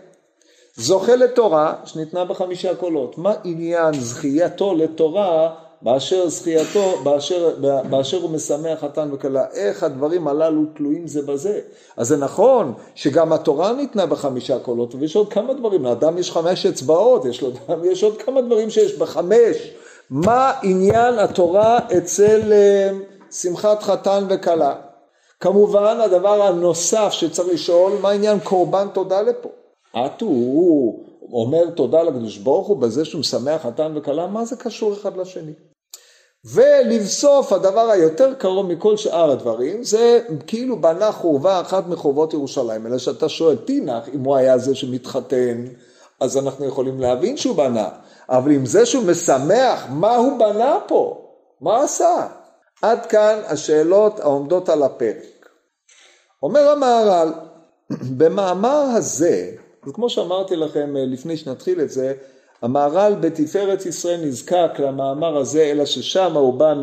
זוכה 0.77 1.17
לתורה 1.17 1.75
שניתנה 1.85 2.25
בחמישה 2.25 2.75
קולות. 2.75 3.19
מה 3.19 3.35
עניין 3.45 3.95
זכייתו 3.95 4.75
לתורה 4.75 5.55
באשר 5.83 6.29
זכייתו, 6.29 6.99
באשר, 7.05 7.55
באשר 7.91 8.17
הוא 8.17 8.31
משמח 8.31 8.81
חתן 8.81 9.09
וכלה, 9.13 9.45
איך 9.53 9.83
הדברים 9.83 10.29
הללו 10.29 10.63
תלויים 10.75 11.07
זה 11.07 11.23
בזה. 11.23 11.61
אז 11.97 12.09
זה 12.09 12.17
נכון 12.17 12.73
שגם 12.95 13.33
התורה 13.33 13.73
ניתנה 13.73 14.07
בחמישה 14.07 14.59
קולות, 14.59 14.95
ויש 14.95 15.17
עוד 15.17 15.33
כמה 15.33 15.55
דברים, 15.55 15.85
לאדם 15.85 16.19
יש 16.19 16.31
חמש 16.33 16.67
אצבעות, 16.67 17.25
יש, 17.25 17.43
לו, 17.43 17.51
יש 17.85 18.05
עוד 18.05 18.23
כמה 18.23 18.41
דברים 18.41 18.71
שיש 18.71 18.99
בחמש. 18.99 19.57
מה 20.11 20.53
עניין 20.63 21.19
התורה 21.19 21.79
אצל 21.99 22.53
אה, 22.53 22.91
שמחת 23.31 23.83
חתן 23.83 24.25
וכלה? 24.31 24.75
כמובן 25.41 26.01
הדבר 26.01 26.43
הנוסף 26.43 27.09
שצריך 27.11 27.49
לשאול, 27.49 27.93
מה 28.01 28.11
עניין 28.11 28.41
קורבן 28.41 28.87
תודה 28.93 29.23
לפה? 29.23 29.49
עטו, 29.93 30.27
הוא 30.27 31.05
אומר 31.33 31.71
תודה 31.71 32.03
לקדוש 32.03 32.39
ברוך 32.39 32.67
הוא 32.69 32.77
בזה 32.77 33.05
שהוא 33.05 33.21
משמח 33.21 33.63
חתן 33.63 33.93
וכלה, 33.97 34.27
מה 34.27 34.45
זה 34.45 34.57
קשור 34.57 34.93
אחד 34.93 35.17
לשני? 35.17 35.53
ולבסוף 36.45 37.53
הדבר 37.53 37.91
היותר 37.91 38.35
קרוב 38.35 38.67
מכל 38.67 38.97
שאר 38.97 39.31
הדברים 39.31 39.85
זה 39.85 40.21
כאילו 40.47 40.81
בנה 40.81 41.13
חורבה 41.13 41.61
אחת 41.61 41.87
מחורבות 41.89 42.33
ירושלים 42.33 42.87
אלא 42.87 42.99
שאתה 42.99 43.29
שואל 43.29 43.57
תינח 43.57 44.09
אם 44.15 44.21
הוא 44.21 44.37
היה 44.37 44.59
זה 44.59 44.75
שמתחתן 44.75 45.65
אז 46.21 46.37
אנחנו 46.37 46.67
יכולים 46.67 47.01
להבין 47.01 47.37
שהוא 47.37 47.57
בנה 47.57 47.89
אבל 48.29 48.51
עם 48.51 48.67
זה 48.67 48.87
שהוא 48.87 49.05
משמח, 49.05 49.87
מה 49.91 50.17
הוא 50.17 50.39
בנה 50.39 50.79
פה? 50.89 51.29
מה 51.61 51.83
עשה? 51.83 52.27
עד 52.83 53.07
כאן 53.07 53.39
השאלות 53.47 54.21
העומדות 54.21 54.69
על 54.69 54.83
הפרק. 54.83 55.49
אומר 56.43 56.69
המהר"ל, 56.69 57.33
במאמר 58.19 58.85
הזה, 58.97 59.51
וכמו 59.87 60.11
שאמרתי 60.11 60.57
לכם 60.57 60.97
אה, 60.97 61.05
לפני 61.05 61.37
שנתחיל 61.37 61.81
את 61.81 61.91
זה, 61.91 62.15
המהר"ל 62.63 63.15
בתפארת 63.21 63.87
ישראל 63.87 64.21
נזקק 64.25 64.71
למאמר 64.79 65.37
הזה, 65.37 65.63
אלא 65.63 65.85
ששם 65.85 66.37
הוא 66.37 66.55
בא 66.55 66.75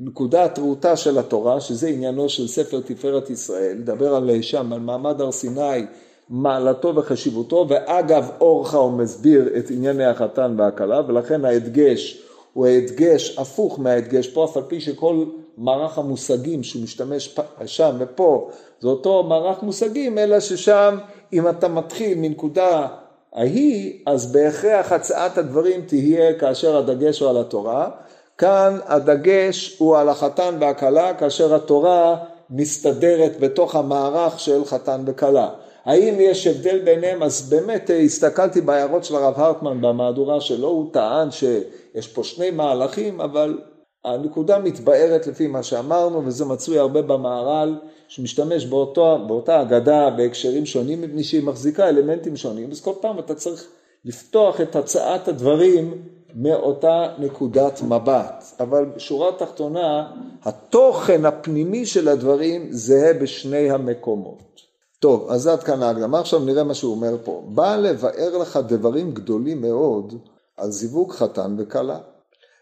מנקודת 0.00 0.58
ראותה 0.58 0.96
של 0.96 1.18
התורה, 1.18 1.60
שזה 1.60 1.88
עניינו 1.88 2.28
של 2.28 2.48
ספר 2.48 2.80
תפארת 2.80 3.30
ישראל, 3.30 3.76
לדבר 3.78 4.14
על 4.14 4.42
שם, 4.42 4.72
על 4.72 4.80
מעמד 4.80 5.20
הר 5.20 5.32
סיני 5.32 5.86
מעלתו 6.30 6.94
וחשיבותו, 6.96 7.66
ואגב 7.68 8.30
אורחה 8.40 8.76
הוא 8.76 8.92
מסביר 8.92 9.48
את 9.58 9.70
ענייני 9.70 10.04
החתן 10.04 10.54
והכלה, 10.58 11.00
ולכן 11.06 11.44
ההדגש 11.44 12.22
הוא 12.52 12.66
ההדגש 12.66 13.38
הפוך 13.38 13.80
מההדגש. 13.80 14.28
פה, 14.28 14.44
אף 14.44 14.56
על 14.56 14.62
פי 14.68 14.80
שכל 14.80 15.24
מערך 15.58 15.98
המושגים 15.98 16.62
שהוא 16.62 16.82
משתמש 16.82 17.36
שם 17.66 17.96
ופה 17.98 18.50
זה 18.80 18.88
אותו 18.88 19.22
מערך 19.22 19.62
מושגים, 19.62 20.18
אלא 20.18 20.40
ששם 20.40 20.98
אם 21.32 21.48
אתה 21.48 21.68
מתחיל 21.68 22.18
מנקודה 22.18 22.86
ההיא, 23.34 23.98
אז 24.06 24.32
בהכרח 24.32 24.92
הצעת 24.92 25.38
הדברים 25.38 25.80
תהיה 25.86 26.38
כאשר 26.38 26.76
הדגש 26.76 27.20
הוא 27.20 27.30
על 27.30 27.36
התורה. 27.36 27.90
כאן 28.38 28.78
הדגש 28.86 29.76
הוא 29.78 29.96
על 29.96 30.08
החתן 30.08 30.56
והכלה, 30.60 31.14
כאשר 31.14 31.54
התורה 31.54 32.16
מסתדרת 32.50 33.40
בתוך 33.40 33.74
המערך 33.76 34.40
של 34.40 34.64
חתן 34.64 35.02
וכלה. 35.06 35.48
האם 35.84 36.14
יש 36.18 36.46
הבדל 36.46 36.78
ביניהם? 36.78 37.22
אז 37.22 37.50
באמת 37.50 37.90
הסתכלתי 38.04 38.60
בהערות 38.60 39.04
של 39.04 39.16
הרב 39.16 39.34
הרטמן 39.36 39.80
במהדורה 39.80 40.40
שלו, 40.40 40.68
הוא 40.68 40.92
טען 40.92 41.30
שיש 41.30 42.08
פה 42.08 42.24
שני 42.24 42.50
מהלכים, 42.50 43.20
אבל 43.20 43.58
הנקודה 44.04 44.58
מתבארת 44.58 45.26
לפי 45.26 45.46
מה 45.46 45.62
שאמרנו, 45.62 46.26
וזה 46.26 46.44
מצוי 46.44 46.78
הרבה 46.78 47.02
במהר"ל, 47.02 47.78
שמשתמש 48.08 48.66
באותו, 48.66 49.18
באותה 49.26 49.62
אגדה 49.62 50.10
בהקשרים 50.10 50.66
שונים, 50.66 51.00
מפני 51.02 51.24
שהיא 51.24 51.42
מחזיקה 51.42 51.88
אלמנטים 51.88 52.36
שונים, 52.36 52.70
אז 52.70 52.80
כל 52.80 52.92
פעם 53.00 53.18
אתה 53.18 53.34
צריך 53.34 53.64
לפתוח 54.04 54.60
את 54.60 54.76
הצעת 54.76 55.28
הדברים 55.28 56.02
מאותה 56.34 57.14
נקודת 57.18 57.82
מבט. 57.82 58.44
אבל 58.60 58.84
בשורה 58.84 59.28
התחתונה, 59.28 60.12
התוכן 60.42 61.24
הפנימי 61.24 61.86
של 61.86 62.08
הדברים 62.08 62.66
זהה 62.70 63.14
בשני 63.14 63.70
המקומות. 63.70 64.60
טוב, 65.00 65.30
אז 65.30 65.46
עד 65.46 65.62
כאן 65.62 65.82
ההקדמה, 65.82 66.20
עכשיו 66.20 66.40
נראה 66.40 66.64
מה 66.64 66.74
שהוא 66.74 66.94
אומר 66.94 67.16
פה. 67.24 67.42
בא 67.48 67.76
לבאר 67.76 68.38
לך 68.38 68.58
דברים 68.68 69.12
גדולים 69.12 69.60
מאוד 69.60 70.14
על 70.56 70.70
זיווג 70.70 71.12
חתן 71.12 71.56
וכלה. 71.58 71.98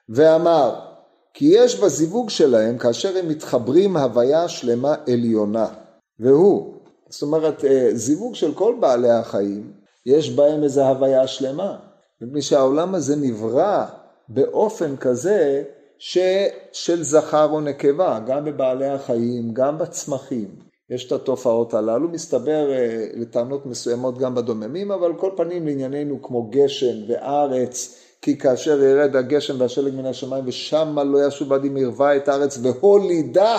ואמר, 0.09 0.75
כי 1.39 1.45
יש 1.53 1.81
בזיווג 1.81 2.31
שלהם, 2.31 2.79
כאשר 2.79 3.19
הם 3.19 3.29
מתחברים 3.29 3.97
הוויה 3.97 4.49
שלמה 4.49 4.95
עליונה, 5.13 5.67
והוא, 6.21 6.75
זאת 7.09 7.23
אומרת, 7.23 7.65
אה, 7.65 7.91
זיווג 7.95 8.35
של 8.35 8.55
כל 8.55 8.75
בעלי 8.81 9.11
החיים, 9.11 9.73
יש 10.07 10.31
בהם 10.31 10.63
איזו 10.63 10.83
הוויה 10.83 11.27
שלמה, 11.27 11.77
מפני 12.21 12.43
שהעולם 12.43 12.95
הזה 12.95 13.17
נברא 13.17 13.87
באופן 14.29 14.97
כזה 14.97 15.63
ש, 15.99 16.19
של 16.73 17.03
זכר 17.03 17.49
או 17.51 17.61
נקבה, 17.61 18.21
גם 18.27 18.45
בבעלי 18.45 18.89
החיים, 18.89 19.55
גם 19.55 19.79
בצמחים. 19.79 20.49
יש 20.91 21.07
את 21.07 21.13
התופעות 21.13 21.75
הללו, 21.75 22.09
מסתבר 22.09 22.73
אה, 22.73 23.07
לטענות 23.15 23.67
מסוימות 23.67 24.19
גם 24.19 24.35
בדוממים, 24.35 24.93
אבל 24.93 25.13
כל 25.17 25.31
פנים 25.37 25.67
לענייננו 25.67 26.23
כמו 26.23 26.51
גשם 26.51 26.97
וארץ, 27.09 28.06
כי 28.23 28.39
כאשר 28.39 28.83
ירד 28.83 29.17
הגשם 29.17 29.61
והשלג 29.61 29.95
מן 29.95 30.07
השמיים 30.07 30.45
ושמה 30.47 31.05
לא 31.05 31.27
ישוב 31.27 31.53
עדים 31.53 31.77
ערווה 31.77 32.17
את 32.17 32.29
הארץ 32.29 32.59
והולידה 32.63 33.59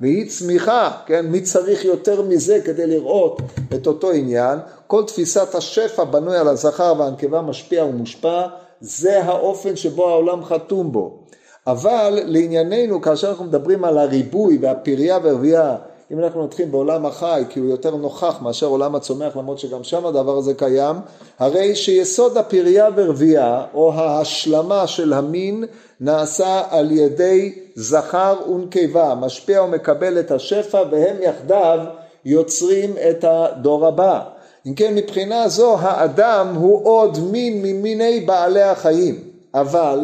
והיא 0.00 0.30
צמיחה, 0.30 0.90
כן? 1.06 1.26
מי 1.26 1.40
צריך 1.40 1.84
יותר 1.84 2.22
מזה 2.22 2.60
כדי 2.64 2.86
לראות 2.86 3.42
את 3.74 3.86
אותו 3.86 4.10
עניין? 4.10 4.58
כל 4.86 5.04
תפיסת 5.06 5.54
השפע 5.54 6.04
בנוי 6.04 6.36
על 6.38 6.48
הזכר 6.48 6.94
והנקבה 6.98 7.42
משפיע 7.42 7.84
ומושפע, 7.84 8.46
זה 8.80 9.24
האופן 9.24 9.76
שבו 9.76 10.08
העולם 10.08 10.44
חתום 10.44 10.92
בו. 10.92 11.18
אבל 11.66 12.18
לענייננו, 12.24 13.00
כאשר 13.00 13.28
אנחנו 13.28 13.44
מדברים 13.44 13.84
על 13.84 13.98
הריבוי 13.98 14.58
והפריה 14.60 15.18
והרבייה 15.22 15.76
אם 16.12 16.18
אנחנו 16.18 16.44
נתחיל 16.44 16.68
בעולם 16.68 17.06
החי, 17.06 17.44
כי 17.48 17.60
הוא 17.60 17.70
יותר 17.70 17.96
נוכח 17.96 18.42
מאשר 18.42 18.66
עולם 18.66 18.94
הצומח, 18.94 19.36
למרות 19.36 19.58
שגם 19.58 19.84
שם 19.84 20.06
הדבר 20.06 20.36
הזה 20.36 20.54
קיים, 20.54 20.96
הרי 21.38 21.74
שיסוד 21.74 22.36
הפריה 22.36 22.88
ורבייה, 22.96 23.64
או 23.74 23.92
ההשלמה 23.92 24.86
של 24.86 25.12
המין, 25.12 25.64
נעשה 26.00 26.62
על 26.70 26.90
ידי 26.90 27.58
זכר 27.74 28.36
ונקבה, 28.50 29.14
משפיע 29.14 29.62
ומקבל 29.62 30.20
את 30.20 30.30
השפע, 30.30 30.82
והם 30.90 31.16
יחדיו 31.22 31.78
יוצרים 32.24 32.94
את 33.10 33.24
הדור 33.28 33.86
הבא. 33.86 34.20
אם 34.66 34.74
כן, 34.74 34.94
מבחינה 34.94 35.48
זו 35.48 35.76
האדם 35.80 36.54
הוא 36.54 36.86
עוד 36.86 37.18
מין 37.30 37.62
ממיני 37.62 38.20
בעלי 38.20 38.62
החיים, 38.62 39.18
אבל 39.54 40.00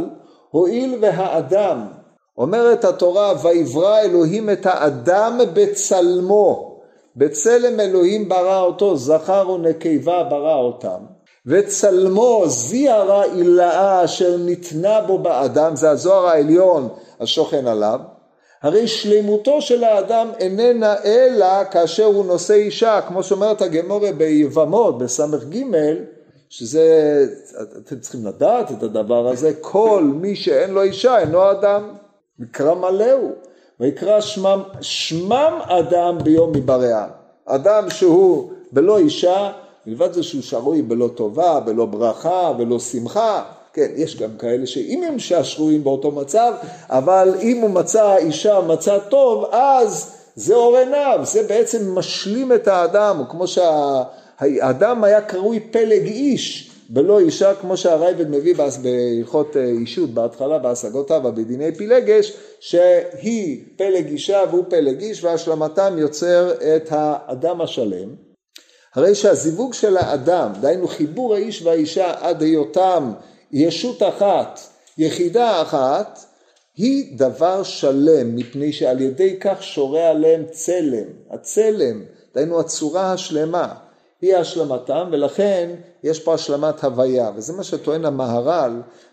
הואיל 0.50 0.98
והאדם 1.00 1.97
אומרת 2.38 2.84
התורה, 2.84 3.34
ויברא 3.42 4.00
אלוהים 4.00 4.50
את 4.50 4.66
האדם 4.66 5.40
בצלמו, 5.52 6.78
בצלם 7.16 7.80
אלוהים 7.80 8.28
ברא 8.28 8.60
אותו, 8.60 8.96
זכר 8.96 9.50
ונקבה 9.50 10.24
ברא 10.24 10.54
אותם, 10.54 10.98
וצלמו 11.46 12.42
זיהרה 12.46 13.24
עילאה 13.24 14.04
אשר 14.04 14.36
ניתנה 14.36 15.00
בו 15.00 15.18
באדם, 15.18 15.76
זה 15.76 15.90
הזוהר 15.90 16.26
העליון 16.26 16.88
השוכן 17.20 17.66
עליו, 17.66 18.00
הרי 18.62 18.88
שלמותו 18.88 19.62
של 19.62 19.84
האדם 19.84 20.28
איננה 20.40 20.94
אלא 21.04 21.64
כאשר 21.70 22.04
הוא 22.04 22.24
נושא 22.24 22.54
אישה, 22.54 23.00
כמו 23.08 23.22
שאומרת 23.22 23.62
הגמורה 23.62 24.12
ביבמות, 24.12 24.98
בס"ג, 24.98 25.62
שזה, 26.50 27.26
אתם 27.86 27.98
צריכים 28.00 28.26
לדעת 28.26 28.70
את 28.70 28.82
הדבר 28.82 29.28
הזה, 29.28 29.52
כל 29.60 30.02
מי 30.14 30.36
שאין 30.36 30.70
לו 30.70 30.82
אישה 30.82 31.18
אינו 31.18 31.50
אדם. 31.50 31.97
מקרא 32.38 32.74
מלא 32.74 33.12
הוא, 33.12 33.32
ויקרא 33.80 34.20
שמם, 34.20 34.62
שמם 34.80 35.58
אדם 35.62 36.18
ביום 36.24 36.52
מבריאה. 36.52 37.06
אדם 37.46 37.90
שהוא 37.90 38.50
בלא 38.72 38.98
אישה, 38.98 39.50
מלבד 39.86 40.12
זה 40.12 40.22
שהוא 40.22 40.42
שרוי 40.42 40.82
בלא 40.82 41.08
טובה, 41.14 41.60
בלא 41.60 41.86
ברכה, 41.86 42.52
בלא 42.52 42.78
שמחה, 42.78 43.42
כן, 43.72 43.88
יש 43.96 44.16
גם 44.16 44.30
כאלה 44.38 44.66
שאם 44.66 45.02
הם 45.08 45.18
שרויים 45.42 45.84
באותו 45.84 46.10
מצב, 46.10 46.52
אבל 46.88 47.34
אם 47.40 47.60
הוא 47.60 47.70
מצא 47.70 48.16
אישה 48.16 48.60
מצא 48.60 48.98
טוב, 48.98 49.44
אז 49.52 50.14
זה 50.34 50.54
אור 50.54 50.76
עיניו, 50.76 51.20
זה 51.22 51.42
בעצם 51.42 51.98
משלים 51.98 52.52
את 52.52 52.68
האדם, 52.68 53.22
כמו 53.30 53.44
שהאדם 53.46 55.04
היה 55.04 55.20
קרוי 55.20 55.60
פלג 55.60 56.06
איש, 56.06 56.67
בלא 56.90 57.20
אישה, 57.20 57.54
כמו 57.54 57.76
שהרייבד 57.76 58.30
מביא 58.30 58.54
בהלכות 58.82 59.56
אה, 59.56 59.64
אישות 59.64 60.10
בהתחלה 60.10 60.58
בהשגותיו 60.58 61.22
בדיני 61.34 61.74
פילגש, 61.74 62.32
שהיא 62.60 63.64
פלג 63.76 64.06
אישה 64.06 64.42
והוא 64.50 64.64
פלג 64.68 65.00
איש 65.00 65.24
והשלמתם 65.24 65.96
יוצר 65.98 66.52
את 66.76 66.88
האדם 66.90 67.60
השלם. 67.60 68.14
הרי 68.94 69.14
שהזיווג 69.14 69.74
של 69.74 69.96
האדם, 69.96 70.52
דהיינו 70.60 70.88
חיבור 70.88 71.34
האיש 71.34 71.62
והאישה 71.62 72.14
עד 72.20 72.42
היותם 72.42 73.12
ישות 73.52 74.02
אחת, 74.02 74.60
יחידה 74.98 75.62
אחת, 75.62 76.18
היא 76.76 77.18
דבר 77.18 77.62
שלם, 77.62 78.36
מפני 78.36 78.72
שעל 78.72 79.00
ידי 79.00 79.36
כך 79.40 79.62
שורה 79.62 80.08
עליהם 80.08 80.44
צלם, 80.50 81.06
הצלם, 81.30 82.02
דהיינו 82.34 82.60
הצורה 82.60 83.12
השלמה. 83.12 83.74
היא 84.20 84.36
השלמתם 84.36 85.08
ולכן 85.12 85.70
יש 86.02 86.20
פה 86.20 86.34
השלמת 86.34 86.84
הוויה 86.84 87.30
וזה 87.36 87.52
מה 87.52 87.64
שטוען 87.64 88.04
המהר"ל 88.04 88.72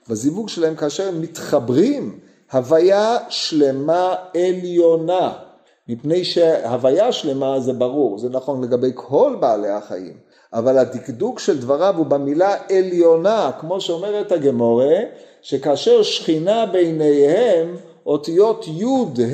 בזיווג 0.10 0.50
שלהם 0.50 0.76
כאשר 0.76 1.08
הם 1.08 1.22
מתחברים. 1.22 2.20
הוויה 2.54 3.18
שלמה 3.30 4.16
עליונה. 4.34 5.34
מפני 5.88 6.24
שהוויה 6.24 7.12
שלמה 7.12 7.60
זה 7.60 7.74
ברור 7.74 8.18
זה 8.18 8.30
נכון 8.30 8.64
לגבי 8.64 8.92
כל 8.94 9.36
בעלי 9.40 9.70
החיים 9.70 10.14
אבל 10.54 10.78
הדקדוק 10.78 11.40
של 11.40 11.60
דבריו 11.60 11.94
הוא 11.98 12.06
במילה 12.06 12.56
עליונה 12.70 13.52
כמו 13.60 13.82
שאומרת 13.82 14.32
הגמורה 14.32 14.98
שכאשר 15.42 16.04
שכינה 16.04 16.66
ביניהם 16.66 17.76
אותיות 18.06 18.66
י' 18.68 18.86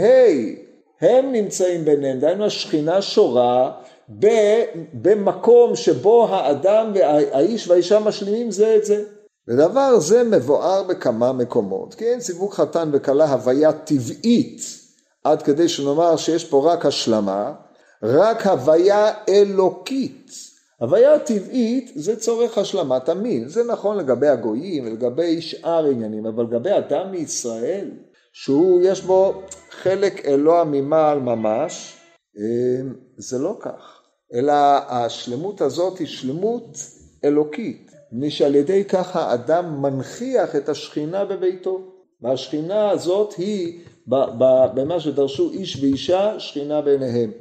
ה' 0.01 0.71
הם 1.01 1.31
נמצאים 1.31 1.85
ביניהם, 1.85 2.19
דהיינו 2.19 2.45
השכינה 2.45 3.01
שורה 3.01 3.71
במקום 4.93 5.75
שבו 5.75 6.27
האדם 6.27 6.91
והאיש 6.95 7.67
והאישה 7.67 7.99
משלימים 7.99 8.51
זה 8.51 8.75
את 8.75 8.85
זה. 8.85 9.03
ודבר 9.47 9.99
זה 9.99 10.23
מבואר 10.23 10.83
בכמה 10.83 11.33
מקומות, 11.33 11.93
כי 11.93 12.05
אין 12.05 12.21
סיווג 12.21 12.53
חתן 12.53 12.89
וכלה 12.93 13.31
הוויה 13.31 13.73
טבעית, 13.73 14.61
עד 15.23 15.41
כדי 15.41 15.69
שנאמר 15.69 16.17
שיש 16.17 16.45
פה 16.45 16.73
רק 16.73 16.85
השלמה, 16.85 17.53
רק 18.03 18.47
הוויה 18.47 19.11
אלוקית. 19.29 20.31
הוויה 20.79 21.19
טבעית 21.19 21.91
זה 21.95 22.15
צורך 22.15 22.57
השלמת 22.57 23.09
המין, 23.09 23.47
זה 23.47 23.63
נכון 23.63 23.97
לגבי 23.97 24.27
הגויים 24.27 24.85
ולגבי 24.85 25.41
שאר 25.41 25.85
עניינים, 25.85 26.25
אבל 26.25 26.43
לגבי 26.43 26.77
אדם 26.77 27.11
מישראל, 27.11 27.91
שהוא 28.33 28.81
יש 28.83 29.01
בו 29.01 29.41
חלק 29.71 30.25
אלוה 30.25 30.63
ממעל 30.63 31.19
ממש, 31.19 31.97
אה, 32.37 32.81
זה 33.17 33.39
לא 33.39 33.57
כך. 33.59 34.00
אלא 34.33 34.53
השלמות 34.87 35.61
הזאת 35.61 35.99
היא 35.99 36.07
שלמות 36.07 36.77
אלוקית, 37.23 37.91
מפני 38.11 38.31
שעל 38.31 38.55
ידי 38.55 38.83
כך 38.85 39.15
האדם 39.15 39.81
מנכיח 39.81 40.55
את 40.55 40.69
השכינה 40.69 41.25
בביתו, 41.25 41.81
והשכינה 42.21 42.89
הזאת 42.89 43.33
היא 43.33 43.79
במה 44.75 44.99
שדרשו 44.99 45.49
איש 45.51 45.83
ואישה, 45.83 46.39
שכינה 46.39 46.81
ביניהם. 46.81 47.31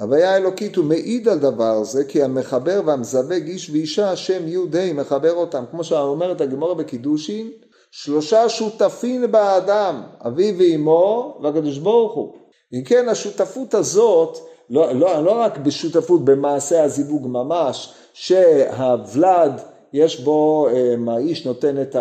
הוויה 0.00 0.34
האלוקית 0.34 0.76
הוא 0.76 0.84
מעיד 0.84 1.28
על 1.28 1.38
דבר 1.38 1.84
זה 1.84 2.04
כי 2.04 2.22
המחבר 2.22 2.80
והמזווג 2.84 3.42
איש 3.46 3.70
ואישה 3.70 4.10
השם 4.10 4.48
י' 4.48 4.56
ה' 4.56 4.92
מחבר 4.92 5.32
אותם 5.32 5.64
כמו 5.70 5.84
שאומרת 5.84 6.40
הגמורה 6.40 6.74
בקידושין 6.74 7.50
שלושה 7.90 8.48
שותפים 8.48 9.32
באדם, 9.32 10.02
אבי 10.26 10.54
ואמו 10.58 11.38
והקדוש 11.42 11.78
ברוך 11.78 12.14
הוא. 12.14 12.34
אם 12.72 12.84
כן 12.84 13.08
השותפות 13.08 13.74
הזאת, 13.74 14.38
לא, 14.70 14.92
לא, 14.92 15.24
לא 15.24 15.40
רק 15.40 15.58
בשותפות 15.58 16.24
במעשה 16.24 16.82
הזיווג 16.82 17.26
ממש, 17.26 17.94
שהוולד 18.12 19.60
יש 19.92 20.20
בו, 20.20 20.68
האיש 21.08 21.46
נותן 21.46 21.82
את 21.82 21.96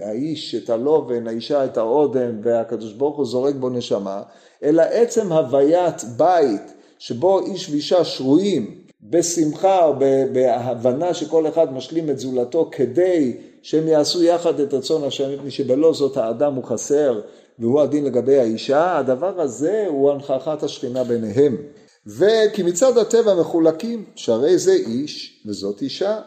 האיש 0.00 0.54
את 0.54 0.70
הלובן, 0.70 1.28
האישה 1.28 1.64
את 1.64 1.76
האודם 1.76 2.40
והקדוש 2.42 2.92
ברוך 2.92 3.16
הוא 3.16 3.26
זורק 3.26 3.54
בו 3.54 3.68
נשמה, 3.68 4.22
אלא 4.62 4.82
עצם 4.82 5.32
הוויית 5.32 6.04
בית 6.16 6.72
שבו 6.98 7.40
איש 7.40 7.70
ואישה 7.70 8.04
שרויים 8.04 8.74
בשמחה 9.02 9.84
או 9.84 9.94
בהבנה 10.32 11.14
שכל 11.14 11.46
אחד 11.46 11.72
משלים 11.72 12.10
את 12.10 12.18
זולתו 12.18 12.68
כדי 12.72 13.36
שהם 13.62 13.88
יעשו 13.88 14.22
יחד 14.22 14.60
את 14.60 14.74
רצון 14.74 15.04
השם 15.04 15.34
מפני 15.34 15.50
שבלא 15.50 15.92
זאת 15.92 16.16
האדם 16.16 16.54
הוא 16.54 16.64
חסר 16.64 17.20
והוא 17.58 17.80
הדין 17.80 18.04
לגבי 18.04 18.38
האישה, 18.38 18.98
הדבר 18.98 19.40
הזה 19.40 19.84
הוא 19.88 20.10
הנכחת 20.10 20.62
השכינה 20.62 21.04
ביניהם. 21.04 21.56
וכי 22.06 22.62
מצד 22.62 22.98
הטבע 22.98 23.34
מחולקים, 23.34 24.04
שהרי 24.14 24.58
זה 24.58 24.72
איש 24.72 25.42
וזאת 25.46 25.82
אישה, 25.82 26.20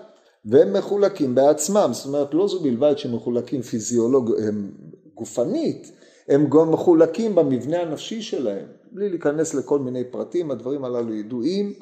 והם 0.45 0.73
מחולקים 0.73 1.35
בעצמם, 1.35 1.89
זאת 1.91 2.05
אומרת 2.05 2.33
לא 2.33 2.47
זו 2.47 2.59
בלבד 2.59 2.97
שהם 2.97 3.15
מחולקים 3.15 3.61
פיזיולוג... 3.61 4.31
הם 4.47 4.71
גופנית, 5.15 5.91
הם 6.27 6.49
גם 6.49 6.71
מחולקים 6.71 7.35
במבנה 7.35 7.81
הנפשי 7.81 8.21
שלהם, 8.21 8.65
בלי 8.91 9.09
להיכנס 9.09 9.53
לכל 9.53 9.79
מיני 9.79 10.03
פרטים, 10.03 10.51
הדברים 10.51 10.85
הללו 10.85 11.13
ידועים, 11.13 11.73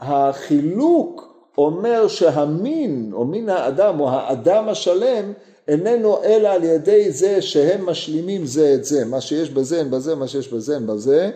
והחילוק 0.00 1.34
אומר 1.58 2.08
שהמין 2.08 3.10
או 3.12 3.24
מין 3.24 3.48
האדם 3.48 4.00
או 4.00 4.10
האדם 4.10 4.68
השלם 4.68 5.32
איננו 5.68 6.24
אלא 6.24 6.48
על 6.48 6.64
ידי 6.64 7.12
זה 7.12 7.42
שהם 7.42 7.86
משלימים 7.86 8.46
זה 8.46 8.74
את 8.74 8.84
זה, 8.84 9.04
מה 9.04 9.20
שיש 9.20 9.50
בזה 9.50 9.78
אין 9.78 9.90
בזה, 9.90 10.14
מה 10.14 10.28
שיש 10.28 10.48
בזה 10.48 10.74
אין 10.74 10.86
בזה. 10.86 11.30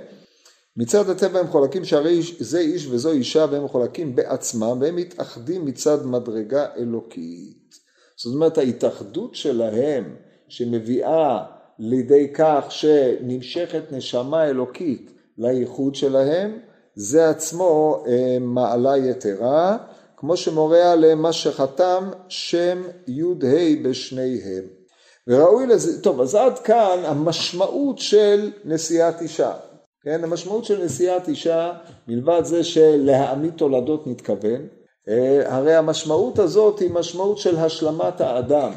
מצד 0.77 1.11
הטבע 1.11 1.39
הם 1.41 1.47
מחולקים 1.47 1.85
שהרי 1.85 2.21
זה 2.39 2.59
איש 2.59 2.87
וזו 2.87 3.11
אישה 3.11 3.47
והם 3.51 3.65
מחולקים 3.65 4.17
בעצמם 4.17 4.79
והם 4.81 4.97
מתאחדים 4.97 5.65
מצד 5.65 6.07
מדרגה 6.07 6.67
אלוקית. 6.77 7.75
זאת 8.17 8.35
אומרת 8.35 8.59
ההתאחדות 8.59 9.35
שלהם 9.35 10.17
שמביאה 10.49 11.45
לידי 11.79 12.33
כך 12.35 12.65
שנמשכת 12.69 13.93
נשמה 13.93 14.47
אלוקית 14.47 15.11
לייחוד 15.39 15.95
שלהם, 15.95 16.59
זה 16.95 17.31
עצמו 17.31 18.05
אה, 18.09 18.39
מעלה 18.41 18.97
יתרה, 18.97 19.77
כמו 20.17 20.37
שמורה 20.37 20.93
עליהם 20.93 21.23
מה 21.23 21.33
שחתם 21.33 22.11
שם 22.29 22.83
י"ה 23.07 23.83
בשניהם. 23.83 24.65
וראוי 25.27 25.67
לזה, 25.67 26.03
טוב 26.03 26.21
אז 26.21 26.35
עד 26.35 26.59
כאן 26.59 26.99
המשמעות 27.05 27.99
של 27.99 28.51
נשיאת 28.65 29.21
אישה. 29.21 29.53
כן, 30.05 30.25
המשמעות 30.25 30.65
של 30.65 30.85
נשיאת 30.85 31.29
אישה, 31.29 31.73
מלבד 32.09 32.41
זה 32.45 32.65
שלהעמיד 32.65 33.53
תולדות 33.57 34.07
נתכוון, 34.07 34.67
אה, 35.09 35.57
הרי 35.57 35.75
המשמעות 35.75 36.39
הזאת 36.39 36.79
היא 36.79 36.91
משמעות 36.91 37.39
של 37.39 37.57
השלמת 37.57 38.21
האדם. 38.21 38.73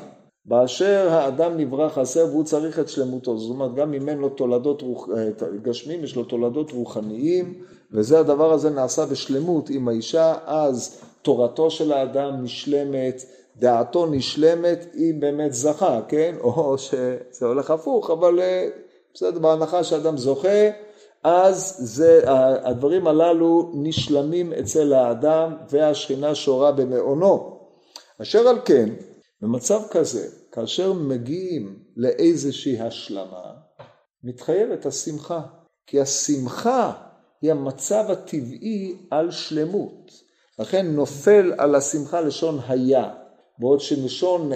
באשר 0.46 1.08
האדם 1.12 1.58
נברא 1.58 1.90
חסר 1.90 2.26
והוא 2.26 2.44
צריך 2.44 2.80
את 2.80 2.90
שלמותו, 2.90 3.38
זאת 3.38 3.50
אומרת 3.50 3.76
גם 3.76 3.94
אם 3.94 4.10
אין 4.10 4.18
לו 4.18 4.30
תולדות 4.30 4.82
רוח, 4.82 5.10
אה, 5.18 5.30
גשמים, 5.62 6.04
יש 6.04 6.16
לו 6.16 6.24
תולדות 6.24 6.72
רוחניים, 6.72 7.54
וזה 7.92 8.20
הדבר 8.20 8.54
הזה 8.54 8.70
נעשה 8.70 9.06
בשלמות 9.06 9.70
עם 9.70 9.88
האישה, 9.88 10.34
אז 10.46 11.02
תורתו 11.22 11.72
של 11.72 11.92
האדם 11.92 12.44
נשלמת, 12.44 13.26
דעתו 13.58 14.06
נשלמת 14.06 14.86
אם 14.96 15.16
באמת 15.20 15.54
זכה, 15.54 16.00
כן? 16.08 16.36
או 16.40 16.78
שזה 16.86 17.46
הולך 17.46 17.72
הפוך, 17.72 18.10
אבל 18.10 18.40
אה, 18.40 18.68
בסדר, 19.14 19.40
בהנחה 19.40 19.84
שאדם 19.84 20.18
זוכה, 20.18 20.70
אז 21.28 21.76
זה, 21.80 22.22
הדברים 22.64 23.08
הללו 23.08 23.72
נשלמים 23.76 24.54
אצל 24.54 24.94
האדם 24.94 25.58
והשכינה 25.70 26.36
שורה 26.36 26.72
במעונו. 26.72 27.60
אשר 28.22 28.48
על 28.48 28.60
כן, 28.66 28.90
במצב 29.42 29.82
כזה, 29.92 30.28
כאשר 30.52 30.94
מגיעים 30.94 31.80
לאיזושהי 31.98 32.82
השלמה, 32.82 33.54
מתחייבת 34.24 34.86
השמחה. 34.86 35.42
כי 35.88 36.02
השמחה 36.02 36.92
היא 37.42 37.52
המצב 37.52 38.06
הטבעי 38.10 38.96
על 39.12 39.32
שלמות. 39.32 40.12
לכן 40.60 40.88
נופל 40.88 41.54
על 41.58 41.76
השמחה 41.76 42.22
לשון 42.22 42.60
היה, 42.68 43.14
בעוד 43.60 43.80
שלשון 43.80 44.52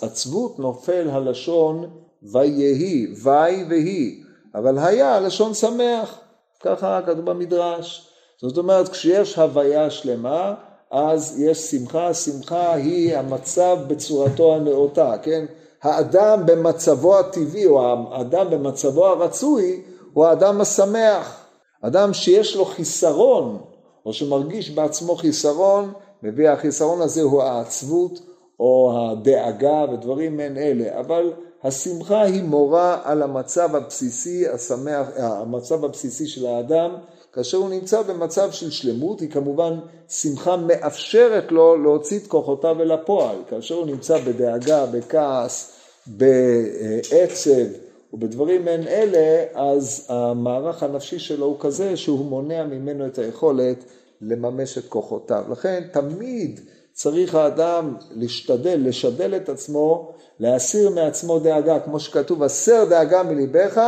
עצבות 0.00 0.58
נופל 0.58 1.10
הלשון 1.10 1.90
ויהי, 2.32 3.06
וי 3.22 3.64
והי, 3.68 4.23
אבל 4.54 4.78
היה 4.78 5.20
לשון 5.20 5.54
שמח, 5.54 6.18
ככה 6.60 7.00
כתוב 7.06 7.24
במדרש. 7.24 8.08
זאת 8.40 8.58
אומרת, 8.58 8.88
כשיש 8.88 9.38
הוויה 9.38 9.90
שלמה, 9.90 10.54
אז 10.90 11.40
יש 11.40 11.58
שמחה, 11.58 12.14
שמחה 12.14 12.74
היא 12.74 13.16
המצב 13.16 13.78
בצורתו 13.86 14.54
הנאותה, 14.54 15.14
כן? 15.22 15.44
האדם 15.82 16.46
במצבו 16.46 17.18
הטבעי, 17.18 17.66
או 17.66 17.82
האדם 18.12 18.50
במצבו 18.50 19.06
הרצוי, 19.06 19.82
הוא 20.12 20.26
האדם 20.26 20.60
השמח. 20.60 21.46
אדם 21.82 22.12
שיש 22.12 22.56
לו 22.56 22.64
חיסרון, 22.64 23.60
או 24.06 24.12
שמרגיש 24.12 24.70
בעצמו 24.70 25.16
חיסרון, 25.16 25.92
מביא 26.22 26.50
החיסרון 26.50 27.00
הזה 27.00 27.22
הוא 27.22 27.42
העצבות, 27.42 28.20
או 28.60 28.92
הדאגה 28.96 29.84
ודברים 29.92 30.36
מעין 30.36 30.56
אלה, 30.56 31.00
אבל 31.00 31.32
השמחה 31.64 32.22
היא 32.22 32.42
מורה 32.42 33.00
על 33.04 33.22
המצב 33.22 33.76
הבסיסי, 33.76 34.48
השמח, 34.48 35.06
המצב 35.16 35.84
הבסיסי 35.84 36.26
של 36.26 36.46
האדם, 36.46 36.96
כאשר 37.32 37.56
הוא 37.56 37.70
נמצא 37.70 38.02
במצב 38.02 38.52
של 38.52 38.70
שלמות, 38.70 39.20
היא 39.20 39.30
כמובן 39.30 39.78
שמחה 40.08 40.56
מאפשרת 40.56 41.52
לו 41.52 41.76
להוציא 41.76 42.18
את 42.18 42.26
כוחותיו 42.26 42.82
אל 42.82 42.90
הפועל, 42.90 43.36
כאשר 43.48 43.74
הוא 43.74 43.86
נמצא 43.86 44.18
בדאגה, 44.18 44.86
בכעס, 44.86 45.72
בעצב 46.06 47.66
ובדברים 48.12 48.64
מעין 48.64 48.88
אלה, 48.88 49.44
אז 49.54 50.06
המערך 50.08 50.82
הנפשי 50.82 51.18
שלו 51.18 51.46
הוא 51.46 51.56
כזה 51.60 51.96
שהוא 51.96 52.24
מונע 52.24 52.64
ממנו 52.64 53.06
את 53.06 53.18
היכולת 53.18 53.84
לממש 54.20 54.78
את 54.78 54.88
כוחותיו. 54.88 55.44
לכן 55.50 55.82
תמיד 55.92 56.60
צריך 56.94 57.34
האדם 57.34 57.96
להשתדל, 58.10 58.80
לשדל 58.84 59.36
את 59.36 59.48
עצמו, 59.48 60.12
להסיר 60.40 60.90
מעצמו 60.90 61.38
דאגה, 61.38 61.80
כמו 61.80 62.00
שכתוב, 62.00 62.42
הסר 62.42 62.84
דאגה 62.84 63.22
מליבך 63.22 63.82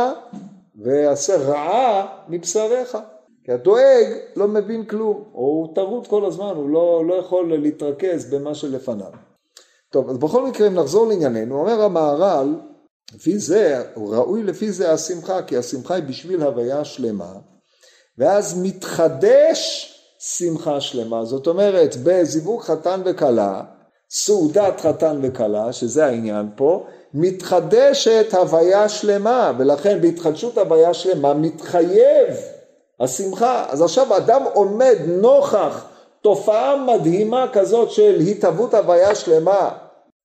והסר 0.75 1.41
רעה 1.41 2.07
מבשריך. 2.29 2.97
כי 3.43 3.51
הדואג 3.51 4.05
לא 4.35 4.47
מבין 4.47 4.85
כלום, 4.85 5.23
או 5.33 5.39
הוא 5.39 5.75
טרוד 5.75 6.07
כל 6.07 6.25
הזמן, 6.25 6.53
הוא 6.55 6.69
לא, 6.69 7.03
לא 7.07 7.13
יכול 7.13 7.57
להתרכז 7.57 8.29
במה 8.33 8.55
שלפניו. 8.55 9.11
טוב, 9.89 10.09
אז 10.09 10.17
בכל 10.17 10.47
מקרה 10.47 10.67
אם 10.67 10.73
נחזור 10.73 11.07
לענייננו, 11.07 11.59
אומר 11.59 11.81
המהר"ל, 11.81 12.55
לפי 13.15 13.39
זה, 13.39 13.83
ראוי 13.97 14.43
לפי 14.43 14.71
זה 14.71 14.91
השמחה, 14.91 15.41
כי 15.41 15.57
השמחה 15.57 15.95
היא 15.95 16.03
בשביל 16.03 16.43
הוויה 16.43 16.85
שלמה, 16.85 17.33
ואז 18.17 18.61
מתחדש 18.63 19.93
שמחה 20.19 20.81
שלמה. 20.81 21.25
זאת 21.25 21.47
אומרת, 21.47 21.95
בזיווג 22.03 22.61
חתן 22.61 23.01
וכלה, 23.05 23.61
סעודת 24.09 24.81
חתן 24.81 25.19
וכלה, 25.23 25.73
שזה 25.73 26.05
העניין 26.05 26.49
פה, 26.55 26.85
מתחדשת 27.13 28.33
הוויה 28.33 28.89
שלמה, 28.89 29.51
ולכן 29.57 30.01
בהתחדשות 30.01 30.57
הוויה 30.57 30.93
שלמה 30.93 31.33
מתחייב 31.33 32.27
השמחה. 32.99 33.65
אז 33.69 33.81
עכשיו 33.81 34.17
אדם 34.17 34.41
עומד 34.53 34.95
נוכח 35.07 35.85
תופעה 36.21 36.85
מדהימה 36.85 37.45
כזאת 37.53 37.91
של 37.91 38.19
התהוות 38.19 38.73
הוויה 38.73 39.15
שלמה, 39.15 39.69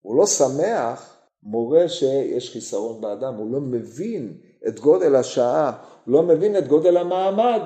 הוא 0.02 0.16
לא 0.16 0.26
שמח, 0.26 1.16
מורה 1.42 1.88
שיש 1.88 2.50
חיסרון 2.52 3.00
באדם, 3.00 3.34
הוא 3.34 3.52
לא 3.52 3.60
מבין 3.60 4.32
את 4.68 4.80
גודל 4.80 5.16
השעה, 5.16 5.72
הוא 6.04 6.12
לא 6.12 6.22
מבין 6.22 6.56
את 6.56 6.68
גודל 6.68 6.96
המעמד, 6.96 7.62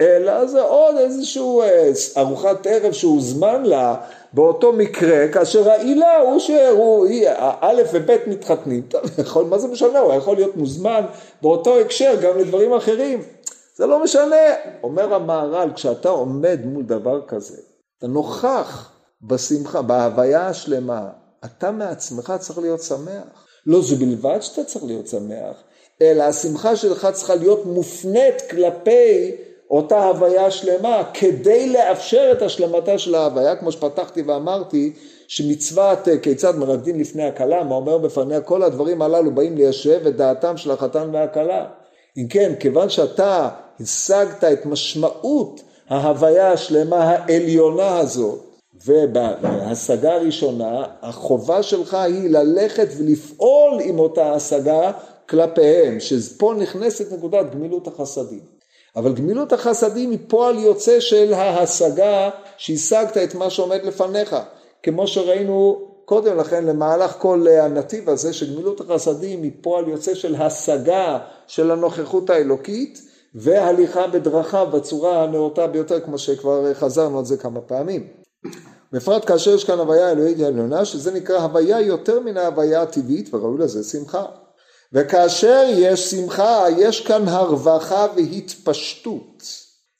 אלא 0.00 0.46
זה 0.46 0.60
עוד 0.60 0.96
איזשהו 0.96 1.62
אה, 1.62 1.90
ארוחת 2.16 2.66
ערב 2.66 2.92
שהוזמן 2.92 3.62
לה 3.62 3.96
באותו 4.32 4.72
מקרה, 4.72 5.28
כאשר 5.32 5.70
העילה 5.70 6.16
הוא 6.18 6.38
שהוא, 6.38 7.06
א' 7.60 7.82
וב' 7.92 8.16
מתחתנים, 8.26 8.82
יכול, 9.18 9.44
מה 9.44 9.58
זה 9.58 9.68
משנה, 9.68 9.98
הוא 9.98 10.14
יכול 10.14 10.36
להיות 10.36 10.56
מוזמן 10.56 11.04
באותו 11.42 11.78
הקשר 11.78 12.14
גם 12.22 12.38
לדברים 12.38 12.72
אחרים, 12.72 13.22
זה 13.76 13.86
לא 13.86 14.02
משנה, 14.02 14.36
אומר 14.82 15.14
המהר"ל, 15.14 15.70
כשאתה 15.74 16.08
עומד 16.08 16.60
מול 16.64 16.82
דבר 16.84 17.20
כזה, 17.26 17.56
אתה 17.98 18.06
נוכח 18.06 18.92
בשמחה, 19.22 19.82
בהוויה 19.82 20.46
השלמה, 20.46 21.08
אתה 21.44 21.70
מעצמך 21.70 22.32
צריך 22.38 22.58
להיות 22.58 22.82
שמח. 22.82 23.46
לא 23.66 23.82
זו 23.82 23.96
בלבד 23.96 24.40
שאתה 24.40 24.64
צריך 24.64 24.84
להיות 24.84 25.06
שמח, 25.06 25.56
אלא 26.02 26.22
השמחה 26.22 26.76
שלך 26.76 27.08
צריכה 27.12 27.34
להיות 27.34 27.66
מופנית 27.66 28.42
כלפי 28.50 29.36
אותה 29.70 30.04
הוויה 30.04 30.50
שלמה 30.50 31.02
כדי 31.14 31.72
לאפשר 31.72 32.28
את 32.32 32.42
השלמתה 32.42 32.98
של 32.98 33.14
ההוויה, 33.14 33.56
כמו 33.56 33.72
שפתחתי 33.72 34.22
ואמרתי, 34.22 34.92
שמצוות 35.28 36.08
אה, 36.08 36.18
כיצד 36.18 36.56
מרקדין 36.56 37.00
לפני 37.00 37.22
הכלה, 37.22 37.64
מה 37.64 37.74
אומר 37.74 37.98
בפניה, 37.98 38.40
כל 38.40 38.62
הדברים 38.62 39.02
הללו 39.02 39.34
באים 39.34 39.56
ליישב 39.56 40.06
את 40.06 40.16
דעתם 40.16 40.56
של 40.56 40.70
החתן 40.70 41.08
והכלה. 41.12 41.66
אם 42.16 42.26
כן, 42.30 42.52
כיוון 42.60 42.88
שאתה 42.88 43.48
השגת 43.80 44.44
את 44.44 44.66
משמעות 44.66 45.60
ההוויה 45.88 46.52
השלמה 46.52 46.96
העליונה 46.96 47.98
הזאת, 47.98 48.40
ובהשגה 48.86 50.14
הראשונה, 50.14 50.84
החובה 51.02 51.62
שלך 51.62 51.94
היא 51.94 52.30
ללכת 52.30 52.88
ולפעול 52.98 53.80
עם 53.80 53.98
אותה 53.98 54.32
השגה 54.32 54.92
כלפיהם, 55.28 56.00
שפה 56.00 56.54
נכנסת 56.58 57.12
נקודת 57.12 57.54
גמילות 57.54 57.88
החסדים. 57.88 58.59
אבל 58.96 59.12
גמילות 59.12 59.52
החסדים 59.52 60.10
היא 60.10 60.18
פועל 60.28 60.58
יוצא 60.58 61.00
של 61.00 61.32
ההשגה 61.34 62.30
שהשגת 62.56 63.16
את 63.16 63.34
מה 63.34 63.50
שעומד 63.50 63.80
לפניך, 63.84 64.36
כמו 64.82 65.06
שראינו 65.06 65.86
קודם 66.04 66.36
לכן 66.36 66.64
למהלך 66.64 67.14
כל 67.18 67.46
הנתיב 67.48 68.10
הזה 68.10 68.32
שגמילות 68.32 68.80
החסדים 68.80 69.42
היא 69.42 69.52
פועל 69.60 69.88
יוצא 69.88 70.14
של 70.14 70.34
השגה 70.34 71.18
של 71.46 71.70
הנוכחות 71.70 72.30
האלוקית 72.30 73.02
והליכה 73.34 74.06
בדרכיו 74.06 74.68
בצורה 74.72 75.22
הנאותה 75.22 75.66
ביותר 75.66 76.00
כמו 76.00 76.18
שכבר 76.18 76.74
חזרנו 76.74 77.18
על 77.18 77.24
זה 77.24 77.36
כמה 77.36 77.60
פעמים. 77.60 78.06
בפרט 78.92 79.24
כאשר 79.26 79.54
יש 79.54 79.64
כאן 79.64 79.78
הוויה 79.78 80.10
אלוהית 80.10 80.40
עליונה 80.40 80.84
שזה 80.84 81.12
נקרא 81.12 81.38
הוויה 81.38 81.80
יותר 81.80 82.20
מן 82.20 82.36
ההוויה 82.36 82.82
הטבעית 82.82 83.34
וראוי 83.34 83.58
לזה 83.58 83.84
שמחה. 83.84 84.24
וכאשר 84.92 85.64
יש 85.68 86.10
שמחה 86.10 86.64
יש 86.78 87.06
כאן 87.06 87.28
הרווחה 87.28 88.06
והתפשטות. 88.16 89.42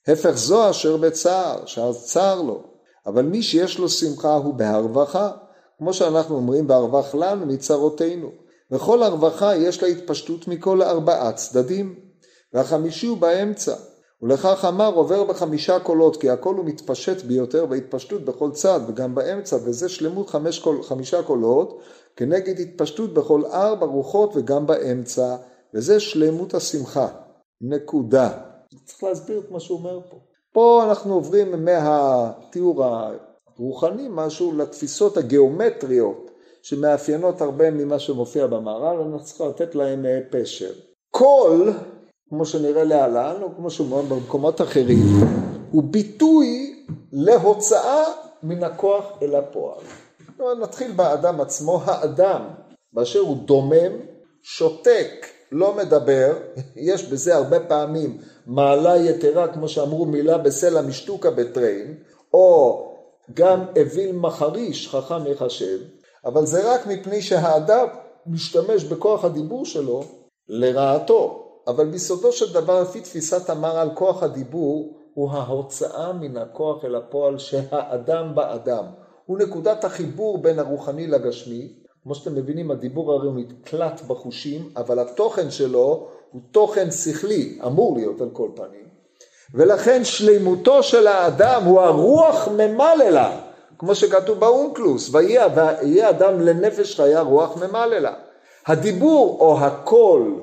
הפך 0.08 0.32
זו 0.32 0.70
אשר 0.70 0.96
בצער, 0.96 1.66
שאז 1.66 2.04
צער 2.06 2.42
לו. 2.42 2.62
אבל 3.06 3.22
מי 3.22 3.42
שיש 3.42 3.78
לו 3.78 3.88
שמחה 3.88 4.34
הוא 4.34 4.54
בהרווחה. 4.54 5.30
כמו 5.78 5.94
שאנחנו 5.94 6.36
אומרים, 6.36 6.68
והרווח 6.68 7.14
לנו 7.14 7.46
מצרותינו. 7.46 8.30
וכל 8.70 9.02
הרווחה 9.02 9.56
יש 9.56 9.82
לה 9.82 9.88
התפשטות 9.88 10.48
מכל 10.48 10.82
ארבעה 10.82 11.32
צדדים, 11.32 11.94
והחמישי 12.52 13.06
הוא 13.06 13.18
באמצע. 13.18 13.74
ולכך 14.22 14.64
אמר 14.68 14.94
עובר 14.94 15.24
בחמישה 15.24 15.78
קולות, 15.78 16.16
כי 16.16 16.30
הכל 16.30 16.54
הוא 16.54 16.64
מתפשט 16.64 17.22
ביותר 17.22 17.66
בהתפשטות 17.66 18.24
בכל 18.24 18.50
צד 18.50 18.80
וגם 18.88 19.14
באמצע, 19.14 19.56
וזה 19.64 19.88
שלמות 19.88 20.30
חמש 20.30 20.58
קול, 20.58 20.82
חמישה 20.82 21.22
קולות, 21.22 21.80
כנגד 22.16 22.60
התפשטות 22.60 23.14
בכל 23.14 23.44
ארבע 23.44 23.86
רוחות 23.86 24.32
וגם 24.36 24.66
באמצע, 24.66 25.36
וזה 25.74 26.00
שלמות 26.00 26.54
השמחה. 26.54 27.08
נקודה. 27.60 28.30
צריך 28.84 29.02
להסביר 29.02 29.38
את 29.38 29.50
מה 29.50 29.60
שהוא 29.60 29.78
אומר 29.78 30.00
פה. 30.10 30.16
פה 30.52 30.84
אנחנו 30.88 31.14
עוברים 31.14 31.64
מהתיאור 31.64 32.84
רוחני 33.56 34.06
משהו 34.10 34.56
לתפיסות 34.56 35.16
הגיאומטריות 35.16 36.30
שמאפיינות 36.62 37.40
הרבה 37.40 37.70
ממה 37.70 37.98
שמופיע 37.98 38.46
במהר"ל, 38.46 38.96
אנחנו 38.96 39.24
צריכים 39.24 39.46
לתת 39.46 39.74
להם 39.74 40.06
אה, 40.06 40.20
פשר. 40.30 40.72
כל, 41.10 41.70
כמו 42.30 42.46
שנראה 42.46 42.84
להלן, 42.84 43.42
או 43.42 43.48
כמו 43.56 43.70
שאומרים 43.70 44.08
במקומות 44.08 44.60
אחרים, 44.60 45.06
הוא 45.70 45.82
ביטוי 45.82 46.76
להוצאה 47.12 48.04
מן 48.42 48.64
הכוח 48.64 49.04
אל 49.22 49.34
הפועל. 49.34 49.80
נתחיל 50.62 50.92
באדם 50.92 51.40
עצמו, 51.40 51.80
האדם 51.84 52.42
באשר 52.92 53.18
הוא 53.18 53.36
דומם, 53.36 53.92
שותק, 54.42 55.26
לא 55.52 55.76
מדבר, 55.76 56.36
יש 56.76 57.04
בזה 57.04 57.36
הרבה 57.36 57.60
פעמים 57.60 58.18
מעלה 58.46 58.96
יתרה, 58.96 59.48
כמו 59.48 59.68
שאמרו 59.68 60.06
מילה 60.06 60.38
בסלע 60.38 60.82
משתוקה 60.82 61.30
בטריין, 61.30 61.94
או 62.34 62.86
גם 63.34 63.64
אוויל 63.80 64.12
מחריש 64.16 64.88
חכם 64.88 65.26
יחשב, 65.26 65.78
אבל 66.24 66.46
זה 66.46 66.74
רק 66.74 66.86
מפני 66.86 67.22
שהאדם 67.22 67.86
משתמש 68.26 68.84
בכוח 68.84 69.24
הדיבור 69.24 69.64
שלו 69.64 70.04
לרעתו. 70.48 71.49
אבל 71.70 71.86
ביסודו 71.86 72.32
של 72.32 72.52
דבר, 72.52 72.82
לפי 72.82 73.00
תפיסת 73.00 73.50
המר"ל, 73.50 73.88
כוח 73.94 74.22
הדיבור 74.22 74.96
הוא 75.14 75.30
ההוצאה 75.30 76.12
מן 76.12 76.36
הכוח 76.36 76.84
אל 76.84 76.94
הפועל 76.94 77.38
שהאדם 77.38 78.34
באדם. 78.34 78.84
הוא 79.26 79.38
נקודת 79.38 79.84
החיבור 79.84 80.38
בין 80.38 80.58
הרוחני 80.58 81.06
לגשמי. 81.06 81.72
כמו 82.02 82.14
שאתם 82.14 82.34
מבינים, 82.34 82.70
הדיבור 82.70 83.12
הרי 83.12 83.26
הוא 83.26 83.34
נתקלט 83.36 84.00
בחושים, 84.06 84.68
אבל 84.76 84.98
התוכן 84.98 85.50
שלו 85.50 86.08
הוא 86.30 86.42
תוכן 86.50 86.90
שכלי, 86.90 87.58
אמור 87.66 87.96
להיות 87.96 88.20
על 88.20 88.30
כל 88.32 88.48
פנים. 88.54 88.88
ולכן 89.54 90.04
שלימותו 90.04 90.82
של 90.82 91.06
האדם 91.06 91.64
הוא 91.64 91.80
הרוח 91.80 92.48
ממללה, 92.48 93.40
כמו 93.78 93.94
שכתוב 93.94 94.40
באונקלוס, 94.40 95.14
ויהיה 95.14 96.10
אדם 96.10 96.40
לנפש 96.40 97.00
חיה 97.00 97.20
רוח 97.20 97.56
ממללה. 97.56 98.14
הדיבור 98.66 99.36
או 99.40 99.58
הקול, 99.60 100.40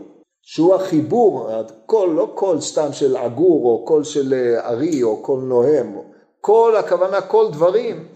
שהוא 0.49 0.75
החיבור, 0.75 1.49
הקול 1.51 2.09
לא 2.09 2.31
קול 2.35 2.61
סתם 2.61 2.93
של 2.93 3.17
עגור 3.17 3.65
או 3.65 3.85
קול 3.85 4.03
של 4.03 4.33
אה, 4.33 4.69
ארי 4.69 5.03
או 5.03 5.17
קול 5.21 5.39
נוהם, 5.39 5.97
קול 6.41 6.75
הכוונה 6.75 7.21
קול 7.21 7.51
דברים, 7.51 8.07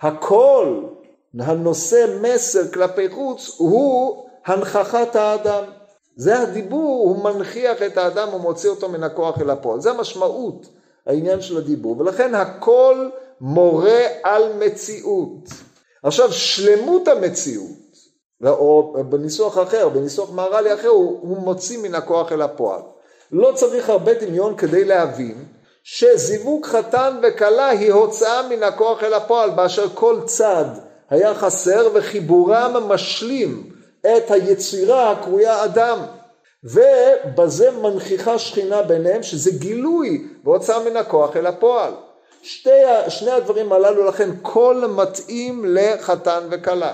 הקול 0.00 0.84
הנושא 1.40 2.06
מסר 2.22 2.68
כלפי 2.72 3.08
חוץ 3.08 3.56
הוא 3.58 4.24
הנכחת 4.46 5.16
האדם. 5.16 5.64
זה 6.16 6.40
הדיבור, 6.40 7.08
הוא 7.08 7.24
מנכיח 7.24 7.82
את 7.82 7.98
האדם 7.98 8.34
ומוציא 8.34 8.70
אותו 8.70 8.88
מן 8.88 9.02
הכוח 9.02 9.40
אל 9.40 9.50
הפועל. 9.50 9.80
זה 9.80 9.90
המשמעות, 9.90 10.66
העניין 11.06 11.40
של 11.40 11.56
הדיבור. 11.56 11.98
ולכן 11.98 12.34
הכל 12.34 13.08
מורה 13.40 14.00
על 14.22 14.52
מציאות. 14.58 15.48
עכשיו, 16.02 16.32
שלמות 16.32 17.08
המציאות, 17.08 17.87
או 18.46 18.94
בניסוח 19.08 19.58
אחר, 19.58 19.88
בניסוח 19.88 20.30
מהר"לי 20.30 20.74
אחר, 20.74 20.88
הוא, 20.88 21.18
הוא 21.20 21.38
מוציא 21.38 21.78
מן 21.78 21.94
הכוח 21.94 22.32
אל 22.32 22.42
הפועל. 22.42 22.80
לא 23.32 23.52
צריך 23.54 23.90
הרבה 23.90 24.14
דמיון 24.14 24.56
כדי 24.56 24.84
להבין 24.84 25.44
שזיווג 25.82 26.66
חתן 26.66 27.20
וכלה 27.22 27.68
היא 27.68 27.92
הוצאה 27.92 28.48
מן 28.48 28.62
הכוח 28.62 29.04
אל 29.04 29.14
הפועל, 29.14 29.50
באשר 29.50 29.88
כל 29.94 30.20
צד 30.24 30.64
היה 31.10 31.34
חסר 31.34 31.88
וחיבורם 31.94 32.84
משלים 32.88 33.72
את 34.00 34.30
היצירה 34.30 35.10
הקרויה 35.10 35.64
אדם. 35.64 35.98
ובזה 36.64 37.70
מנכיחה 37.70 38.38
שכינה 38.38 38.82
ביניהם 38.82 39.22
שזה 39.22 39.50
גילוי 39.50 40.26
והוצאה 40.44 40.84
מן 40.84 40.96
הכוח 40.96 41.36
אל 41.36 41.46
הפועל. 41.46 41.92
שתי, 42.42 42.70
שני 43.08 43.30
הדברים 43.30 43.72
הללו 43.72 44.04
לכן 44.04 44.30
כל 44.42 44.84
מתאים 44.96 45.64
לחתן 45.68 46.40
וכלה. 46.50 46.92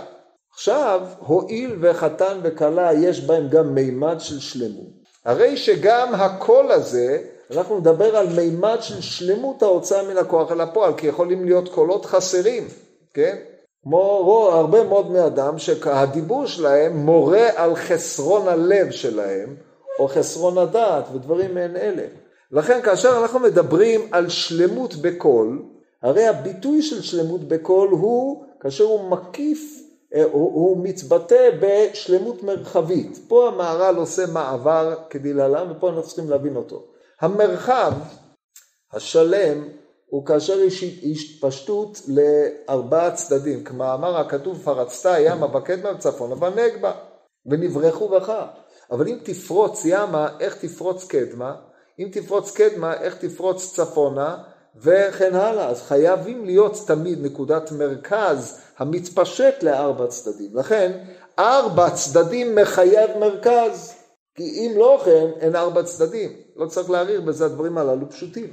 עכשיו 0.55 1.01
הואיל 1.19 1.77
וחתן 1.81 2.39
וכלה 2.43 2.93
יש 2.93 3.21
בהם 3.21 3.49
גם 3.49 3.75
מימד 3.75 4.17
של 4.19 4.41
שלמות. 4.41 5.05
הרי 5.25 5.57
שגם 5.57 6.15
הקול 6.15 6.73
הזה 6.73 7.19
אנחנו 7.51 7.79
נדבר 7.79 8.17
על 8.17 8.27
מימד 8.37 8.77
של 8.81 9.01
שלמות 9.01 9.63
ההוצאה 9.63 10.03
מן 10.03 10.17
הכוח 10.17 10.53
אל 10.53 10.61
הפועל 10.61 10.93
כי 10.97 11.07
יכולים 11.07 11.45
להיות 11.45 11.69
קולות 11.69 12.07
חסרים, 12.07 12.69
כן? 13.15 13.37
כמו 13.83 14.49
הרבה 14.53 14.85
מאוד 14.85 15.09
בני 15.09 15.27
אדם 15.27 15.59
שהדיבור 15.59 16.47
שלהם 16.47 16.97
מורה 16.97 17.49
על 17.57 17.77
חסרון 17.77 18.49
הלב 18.49 18.91
שלהם 18.91 19.57
או 19.99 20.09
חסרון 20.09 20.59
הדעת 20.59 21.05
ודברים 21.15 21.55
מעין 21.55 21.77
אלה. 21.77 22.03
לכן 22.53 22.83
כאשר 22.83 23.19
אנחנו 23.23 23.41
מדברים 23.41 24.01
על 24.13 24.29
שלמות 24.29 24.95
בקול, 24.95 25.63
הרי 26.03 26.27
הביטוי 26.27 26.83
של 26.83 27.03
שלמות 27.03 27.49
בקול 27.49 27.89
הוא 27.89 28.45
כאשר 28.61 28.85
הוא 28.85 29.11
מקיף, 29.11 29.84
הוא, 30.23 30.53
הוא 30.55 30.85
מתבטא 30.85 31.51
בשלמות 31.61 32.43
מרחבית. 32.43 33.19
פה 33.29 33.49
המהר"ל 33.49 33.97
עושה 33.97 34.27
מעבר 34.27 34.95
כדלהלן 35.11 35.71
ופה 35.71 35.89
אנחנו 35.89 36.03
צריכים 36.03 36.31
להבין 36.31 36.57
אותו. 36.57 36.87
המרחב 37.21 37.93
השלם 38.93 39.69
הוא 40.07 40.27
כאשר 40.27 40.61
יש 40.61 40.85
התפשטות 40.85 42.01
לארבעה 42.09 43.11
צדדים, 43.11 43.65
כמאמר 43.65 44.17
הכתוב 44.17 44.63
פרצת 44.65 45.11
ימה 45.19 45.47
בקדמה 45.47 45.93
וצפונה 45.93 46.35
בנגבה 46.35 46.93
ונברחו 47.47 48.09
בך. 48.09 48.33
אבל 48.91 49.09
אם 49.09 49.19
תפרוץ 49.23 49.83
ימה, 49.85 50.29
איך 50.41 50.57
תפרוץ 50.57 51.07
קדמה? 51.07 51.55
אם 51.99 52.09
תפרוץ 52.13 52.51
קדמה, 52.51 52.95
איך 53.01 53.17
תפרוץ 53.17 53.75
צפונה? 53.75 54.43
וכן 54.83 55.35
הלאה. 55.35 55.69
אז 55.69 55.83
חייבים 55.83 56.45
להיות 56.45 56.77
תמיד 56.87 57.25
נקודת 57.25 57.73
מרכז 57.73 58.61
המתפשט 58.79 59.63
לארבע 59.63 60.07
צדדים. 60.07 60.51
לכן, 60.57 61.05
ארבע 61.39 61.91
צדדים 61.91 62.55
מחייב 62.55 63.11
מרכז. 63.19 63.95
כי 64.37 64.43
אם 64.43 64.73
לא 64.77 65.03
כן, 65.05 65.27
אין 65.41 65.57
ארבע 65.57 65.83
צדדים. 65.83 66.31
לא 66.57 66.67
צריך 66.67 66.91
להעריך 66.91 67.21
בזה, 67.21 67.45
הדברים 67.45 67.79
הללו 67.79 68.11
פשוטים. 68.11 68.47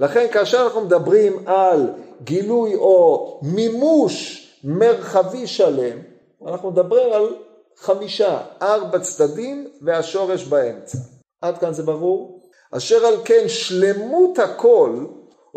לכן 0.00 0.26
כאשר 0.32 0.62
אנחנו 0.64 0.80
מדברים 0.80 1.48
על 1.48 1.90
גילוי 2.24 2.74
או 2.74 3.40
מימוש 3.42 4.44
מרחבי 4.64 5.46
שלם, 5.46 5.98
אנחנו 6.46 6.70
מדברים 6.70 7.12
על 7.12 7.36
חמישה, 7.76 8.40
ארבע 8.62 8.98
צדדים 8.98 9.68
והשורש 9.82 10.44
באמצע. 10.44 10.98
עד 11.42 11.58
כאן 11.58 11.72
זה 11.72 11.82
ברור? 11.82 12.42
אשר 12.72 13.06
על 13.06 13.14
כן 13.24 13.44
שלמות 13.48 14.38
הכל, 14.38 15.04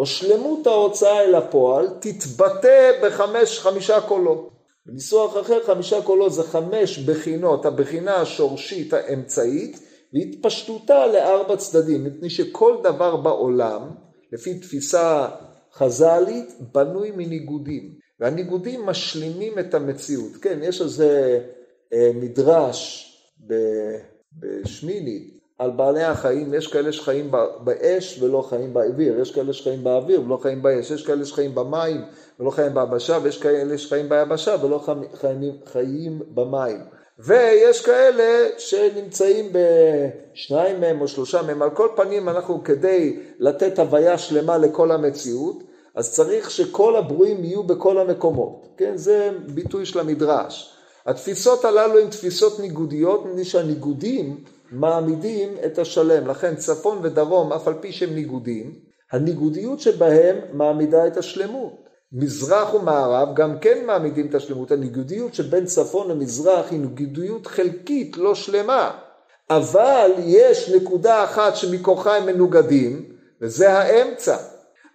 או 0.02 0.06
שלמות 0.06 0.68
ההוצאה 0.68 1.22
אל 1.22 1.36
הפועל, 1.36 1.88
תתבטא 2.00 2.92
בחמש, 3.04 3.60
חמישה 3.60 4.02
קולות. 4.02 4.50
בניסוח 4.86 5.38
אחר 5.38 5.64
חמישה 5.64 6.02
קולות 6.02 6.34
זה 6.34 6.44
חמש 6.44 7.00
בחינות, 7.00 7.66
הבחינה 7.66 8.16
השורשית 8.16 8.94
האמצעית, 8.94 9.80
והתפשטותה 10.14 11.08
לארבע 11.08 11.58
צדדים, 11.58 12.04
מפני 12.04 12.30
שכל 12.30 12.78
דבר 12.84 13.16
בעולם, 13.16 13.82
לפי 14.32 14.60
תפיסה 14.60 15.30
חז"לית, 15.74 16.50
בנוי 16.74 17.12
מניגודים, 17.12 17.96
והניגודים 18.20 18.86
משלימים 18.86 19.60
את 19.60 19.74
המציאות. 19.74 20.32
כן, 20.42 20.60
יש 20.64 20.82
איזה 20.82 21.40
אה, 21.94 22.12
מדרש 22.16 23.08
בשמיני 24.40 25.41
על 25.62 25.72
בעלי 25.72 26.04
החיים, 26.04 26.54
יש 26.54 26.68
כאלה 26.68 26.92
שחיים 26.92 27.32
באש 27.64 28.20
ולא 28.22 28.46
חיים 28.50 28.74
באוויר, 28.74 29.20
יש 29.20 29.32
כאלה 29.32 29.54
שחיים 29.54 29.84
באוויר 29.84 30.22
ולא 30.22 30.38
חיים 30.38 30.62
באש, 30.62 30.92
יש 30.92 31.06
כאלה 31.06 31.26
שחיים 31.26 31.56
במים 31.56 32.02
ולא 32.40 32.50
חיים 32.50 32.74
ביבשה, 32.74 33.18
ויש 33.24 33.38
כאלה 33.38 33.78
שחיים 33.78 34.10
ביבשה 34.10 34.56
ולא 34.62 34.84
חיים, 35.14 35.54
חיים 35.66 36.22
במים. 36.28 36.78
ויש 37.20 37.86
כאלה 37.86 38.50
שנמצאים 38.58 39.52
בשניים 39.52 40.82
מהם 40.82 41.02
או 41.02 41.08
שלושה 41.08 41.42
מהם, 41.42 41.62
על 41.62 41.70
כל 41.70 41.88
פנים 41.96 42.30
אנחנו 42.30 42.64
כדי 42.64 43.20
לתת 43.40 43.80
הוויה 43.80 44.18
שלמה 44.18 44.58
לכל 44.58 44.92
המציאות, 44.92 45.64
אז 45.96 46.14
צריך 46.14 46.52
שכל 46.52 46.96
הברואים 46.96 47.44
יהיו 47.44 47.64
בכל 47.64 47.98
המקומות, 47.98 48.68
כן? 48.78 48.98
זה 48.98 49.32
ביטוי 49.54 49.86
של 49.86 50.00
המדרש. 50.00 50.76
התפיסות 51.06 51.66
הללו 51.66 52.00
הן 52.00 52.10
תפיסות 52.10 52.60
ניגודיות, 52.60 53.26
מפני 53.26 53.46
שהניגודים 53.46 54.44
מעמידים 54.72 55.56
את 55.66 55.80
השלם, 55.80 56.28
לכן 56.28 56.56
צפון 56.56 57.00
ודרום, 57.02 57.54
אף 57.54 57.68
על 57.68 57.74
פי 57.82 57.92
שהם 57.92 58.16
ניגודים, 58.16 58.74
הניגודיות 59.12 59.80
שבהם 59.80 60.38
מעמידה 60.54 61.08
את 61.08 61.18
השלמות. 61.18 61.82
מזרח 62.14 62.74
ומערב 62.74 63.30
גם 63.36 63.60
כן 63.60 63.86
מעמידים 63.86 64.28
את 64.28 64.36
השלמות, 64.36 64.72
הניגודיות 64.72 65.34
שבין 65.34 65.66
צפון 65.66 66.12
למזרח 66.12 66.72
היא 66.72 66.80
ניגודיות 66.80 67.48
חלקית, 67.48 68.18
לא 68.18 68.36
שלמה, 68.36 68.92
אבל 69.50 70.12
יש 70.18 70.70
נקודה 70.70 71.24
אחת 71.24 71.56
שמכוחה 71.56 72.18
הם 72.18 72.26
מנוגדים, 72.26 73.06
וזה 73.42 73.74
האמצע. 73.74 74.38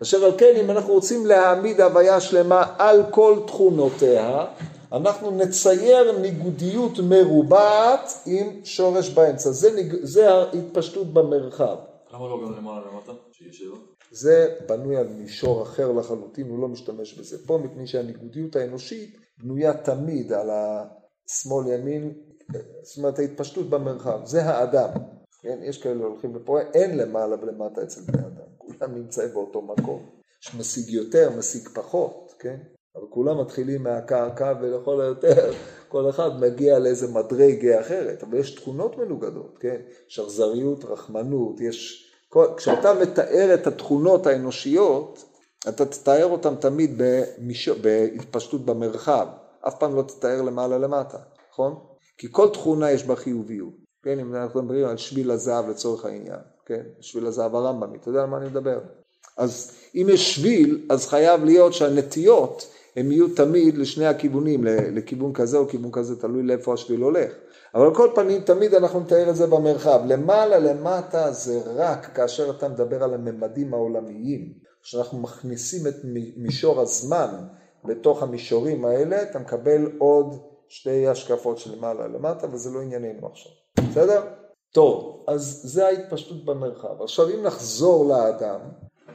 אשר 0.03 0.25
על 0.25 0.33
כן 0.39 0.53
אם 0.57 0.71
אנחנו 0.71 0.93
רוצים 0.93 1.27
להעמיד 1.27 1.81
הוויה 1.81 2.21
שלמה 2.21 2.65
על 2.79 3.03
כל 3.11 3.39
תכונותיה, 3.47 4.45
אנחנו 4.97 5.31
נצייר 5.31 6.19
ניגודיות 6.19 6.99
מרובעת 6.99 8.11
עם 8.27 8.65
שורש 8.65 9.09
באמצע. 9.11 9.51
זה, 9.51 9.75
ניג... 9.75 9.95
זה 10.03 10.31
ההתפשטות 10.31 11.15
במרחב. 11.15 11.77
למה 12.13 12.29
לא 12.29 12.41
גם 12.45 12.53
למעלה 12.53 12.87
למטה? 12.93 13.13
שיהיה 13.33 13.53
שבע? 13.53 13.77
זה 14.11 14.57
בנוי 14.69 14.97
על 14.97 15.09
מישור 15.09 15.63
אחר 15.63 15.93
לחלוטין, 15.93 16.51
הוא 16.51 16.59
לא 16.59 16.69
משתמש 16.69 17.19
בזה 17.19 17.47
פה, 17.47 17.59
מפני 17.59 17.87
שהניגודיות 17.87 18.57
האנושית 18.57 19.17
בנויה 19.39 19.75
תמיד 19.75 20.33
על 20.33 20.51
השמאל 20.51 21.73
ימין, 21.73 22.13
זאת 22.83 22.99
אומרת 22.99 23.19
ההתפשטות 23.19 23.71
במרחב, 23.71 24.21
זה 24.25 24.43
האדם. 24.45 24.91
כן, 25.43 25.59
יש 25.63 25.83
כאלה 25.83 26.05
הולכים 26.05 26.37
לפה, 26.37 26.61
אין 26.61 26.99
למעלה 26.99 27.37
ולמטה 27.43 27.83
אצל 27.83 28.01
בני 28.01 28.27
אדם, 28.27 28.47
כולם 28.59 28.95
נמצאים 28.95 29.29
באותו 29.35 29.63
מקום. 29.63 30.07
יש 30.43 30.55
משיג 30.55 30.89
יותר, 30.89 31.31
משיג 31.39 31.69
פחות, 31.69 32.35
כן? 32.39 32.57
אבל 32.97 33.07
כולם 33.11 33.41
מתחילים 33.41 33.83
מהקרקע 33.83 34.53
ולכל 34.61 35.01
היותר 35.01 35.53
כל 35.89 36.11
אחד 36.11 36.41
מגיע 36.41 36.79
לאיזה 36.79 37.09
מדרגה 37.09 37.81
אחרת, 37.81 38.23
אבל 38.23 38.39
יש 38.39 38.55
תכונות 38.55 38.99
מנוגדות, 38.99 39.59
כן? 39.61 39.77
יש 40.09 40.19
אכזריות, 40.19 40.85
רחמנות, 40.85 41.61
יש... 41.61 42.03
כשאתה 42.57 42.95
מתאר 42.95 43.55
את 43.55 43.67
התכונות 43.67 44.27
האנושיות, 44.27 45.25
אתה 45.69 45.87
תתאר 45.87 46.27
אותן 46.27 46.55
תמיד 46.57 46.95
במיש... 46.97 47.69
בהתפשטות 47.69 48.65
במרחב, 48.67 49.27
אף 49.69 49.79
פעם 49.79 49.97
לא 49.97 50.03
תתאר 50.03 50.43
למעלה 50.43 50.79
למטה, 50.79 51.19
נכון? 51.53 51.75
כי 52.19 52.29
כל 52.31 52.49
תכונה 52.49 52.91
יש 52.91 53.05
בה 53.05 53.17
חיוביות, 53.17 53.75
כן? 54.03 54.19
אם 54.19 54.35
אנחנו 54.35 54.63
מדברים 54.63 54.87
על 54.87 54.97
שביל 54.97 55.31
הזהב 55.31 55.69
לצורך 55.69 56.05
העניין, 56.05 56.41
כן? 56.67 56.83
שביל 57.01 57.27
הזהב 57.27 57.55
הרמב"מי, 57.55 57.99
אתה 57.99 58.09
יודע 58.09 58.23
על 58.23 58.29
מה 58.29 58.37
אני 58.37 58.47
מדבר? 58.47 58.79
אז 59.37 59.73
אם 59.95 60.07
יש 60.11 60.35
שביל, 60.35 60.87
אז 60.91 61.09
חייב 61.09 61.45
להיות 61.45 61.73
שהנטיות 61.73 62.67
הם 62.97 63.13
יהיו 63.13 63.35
תמיד 63.35 63.79
לשני 63.79 64.07
הכיוונים, 64.07 64.65
לכיוון 64.65 65.33
כזה 65.33 65.59
או 65.59 65.69
כיוון 65.69 65.91
כזה, 65.93 66.21
תלוי 66.21 66.43
לאיפה 66.43 66.75
השביל 66.75 67.01
הולך. 67.01 67.33
אבל 67.75 67.95
כל 67.95 68.09
פנים, 68.15 68.41
תמיד 68.41 68.75
אנחנו 68.75 69.01
נתאר 69.01 69.31
את 69.31 69.37
זה 69.37 69.47
במרחב. 69.47 70.01
למעלה, 70.07 70.59
למטה, 70.59 71.33
זה 71.33 71.61
רק 71.75 72.07
כאשר 72.15 72.51
אתה 72.51 72.69
מדבר 72.69 73.03
על 73.03 73.15
הממדים 73.15 73.75
העולמיים, 73.75 74.53
כשאנחנו 74.83 75.19
מכניסים 75.19 75.87
את 75.87 75.95
מישור 76.37 76.81
הזמן 76.81 77.29
בתוך 77.85 78.23
המישורים 78.23 78.85
האלה, 78.85 79.23
אתה 79.23 79.39
מקבל 79.39 79.91
עוד 79.99 80.35
שתי 80.69 81.07
השקפות 81.07 81.59
של 81.59 81.77
למעלה 81.77 82.07
למטה, 82.07 82.47
וזה 82.53 82.71
לא 82.71 82.81
ענייננו 82.81 83.27
עכשיו. 83.27 83.53
בסדר? 83.91 84.23
טוב, 84.73 85.25
אז 85.29 85.61
זה 85.65 85.87
ההתפשטות 85.87 86.45
במרחב. 86.45 87.03
עכשיו, 87.03 87.29
אם 87.31 87.43
נחזור 87.43 88.09
לאדם, 88.09 88.61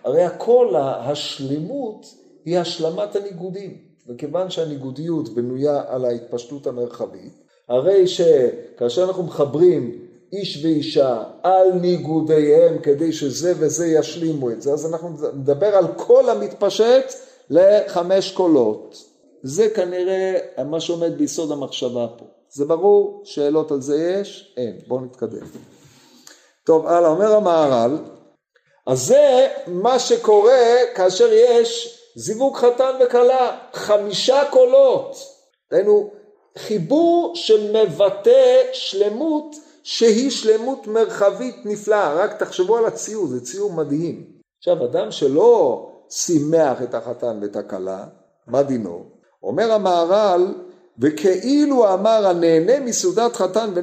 הרי 0.04 0.24
הכל 0.24 0.76
השלימות 0.78 2.06
היא 2.46 2.60
השלמת 2.60 3.16
הניגודים, 3.16 3.78
וכיוון 4.08 4.50
שהניגודיות 4.50 5.30
בנויה 5.30 5.84
על 5.88 6.06
ההתפשטות 6.06 6.68
המרחבית, 6.68 7.34
הרי 7.70 8.08
שכאשר 8.08 9.04
אנחנו 9.04 9.24
מחברים 9.24 10.08
איש 10.34 10.66
ואישה 10.66 11.24
על 11.44 11.74
ניגודיהם 11.74 12.80
כדי 12.80 13.14
שזה 13.14 13.54
וזה 13.60 13.88
ישלימו 13.88 14.52
את 14.52 14.62
זה, 14.62 14.74
אז 14.74 14.94
אנחנו 14.94 15.10
נדבר 15.34 15.76
על 15.76 15.86
כל 15.96 16.30
המתפשט 16.30 17.14
לחמש 17.50 18.32
קולות. 18.32 18.98
זה 19.44 19.70
כנראה 19.70 20.38
מה 20.66 20.80
שעומד 20.80 21.18
ביסוד 21.18 21.52
המחשבה 21.52 22.08
פה. 22.18 22.26
זה 22.50 22.66
ברור? 22.66 23.22
שאלות 23.26 23.72
על 23.72 23.82
זה 23.82 23.98
יש? 23.98 24.54
אין. 24.58 24.80
בואו 24.88 25.02
נתקדם. 25.02 25.46
טוב, 26.66 26.86
הלאה, 26.86 27.10
אומר 27.10 27.36
המהר"ל, 27.36 27.98
אז 28.88 29.00
זה 29.08 29.48
מה 29.68 30.00
שקורה 30.00 30.80
כאשר 30.96 31.34
יש 31.34 32.01
זיווג 32.16 32.58
חתן 32.58 32.92
וכלה, 33.06 33.58
חמישה 33.74 34.44
קולות, 34.50 35.16
דהיינו 35.72 36.10
חיבור 36.58 37.32
שמבטא 37.36 38.64
שלמות 38.74 39.56
שהיא 39.84 40.30
שלמות 40.30 40.88
מרחבית 40.88 41.56
נפלאה, 41.66 42.14
רק 42.14 42.40
תחשבו 42.40 42.78
על 42.78 42.86
הציור, 42.86 43.28
זה 43.28 43.42
ציור 43.42 43.74
מדהים. 43.74 44.26
עכשיו 44.58 44.86
אדם 44.86 45.12
שלא 45.12 45.88
שימח 46.10 46.82
את 46.84 46.94
החתן 46.94 47.40
ואת 47.42 47.56
הכלה, 47.56 48.06
מה 48.48 48.64
דינו? 48.64 49.04
אומר 49.44 49.72
המהר"ל, 49.72 50.54
וכאילו 51.00 51.94
אמר 51.94 52.28
הנהנה 52.28 52.80
מסעודת 52.80 53.36
חתן 53.36 53.74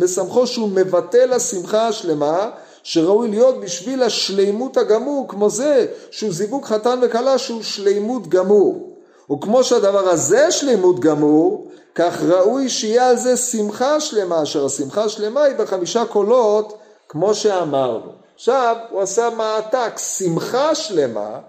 ושמחו 0.00 0.46
שהוא 0.46 0.68
מבטא 0.68 1.16
לשמחה 1.16 1.88
השלמה 1.88 2.50
שראוי 2.88 3.28
להיות 3.28 3.60
בשביל 3.60 4.02
השלימות 4.02 4.76
הגמור 4.76 5.28
כמו 5.28 5.50
זה 5.50 5.86
שהוא 6.10 6.32
זיווג 6.32 6.64
חתן 6.64 6.98
וכלה 7.02 7.38
שהוא 7.38 7.62
שלימות 7.62 8.28
גמור. 8.28 8.96
וכמו 9.32 9.64
שהדבר 9.64 10.08
הזה 10.08 10.50
שלימות 10.50 11.00
גמור 11.00 11.70
כך 11.94 12.22
ראוי 12.22 12.68
שיהיה 12.68 13.08
על 13.08 13.16
זה 13.16 13.36
שמחה 13.36 14.00
שלמה 14.00 14.42
אשר 14.42 14.66
השמחה 14.66 15.04
השלמה 15.04 15.42
היא 15.42 15.56
בחמישה 15.56 16.04
קולות 16.04 16.78
כמו 17.08 17.34
שאמרנו. 17.34 18.12
עכשיו 18.34 18.76
הוא 18.90 19.00
עשה 19.00 19.30
מעתק 19.30 19.98
שמחה 19.98 20.74
שלמה 20.74 21.40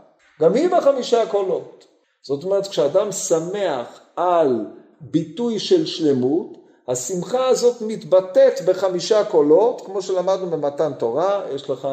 גם 0.42 0.54
היא 0.54 0.70
בחמישה 0.70 1.26
קולות. 1.26 1.86
זאת 2.24 2.44
אומרת 2.44 2.68
כשאדם 2.68 3.12
שמח 3.12 4.00
על 4.16 4.66
ביטוי 5.02 5.60
של 5.60 5.86
שלמות 5.86 6.57
השמחה 6.88 7.48
הזאת 7.48 7.82
מתבטאת 7.82 8.62
בחמישה 8.66 9.24
קולות, 9.24 9.82
כמו 9.86 10.02
שלמדנו 10.02 10.50
במתן 10.50 10.94
תורה, 10.94 11.42
יש 11.56 11.70
לך 11.70 11.88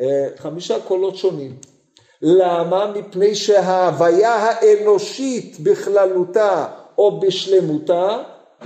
אה, 0.00 0.26
חמישה 0.36 0.80
קולות 0.80 1.16
שונים. 1.16 1.56
למה? 2.22 2.92
מפני 2.94 3.34
שההוויה 3.34 4.34
האנושית 4.34 5.60
בכללותה 5.60 6.66
או 6.98 7.20
בשלמותה, 7.20 8.22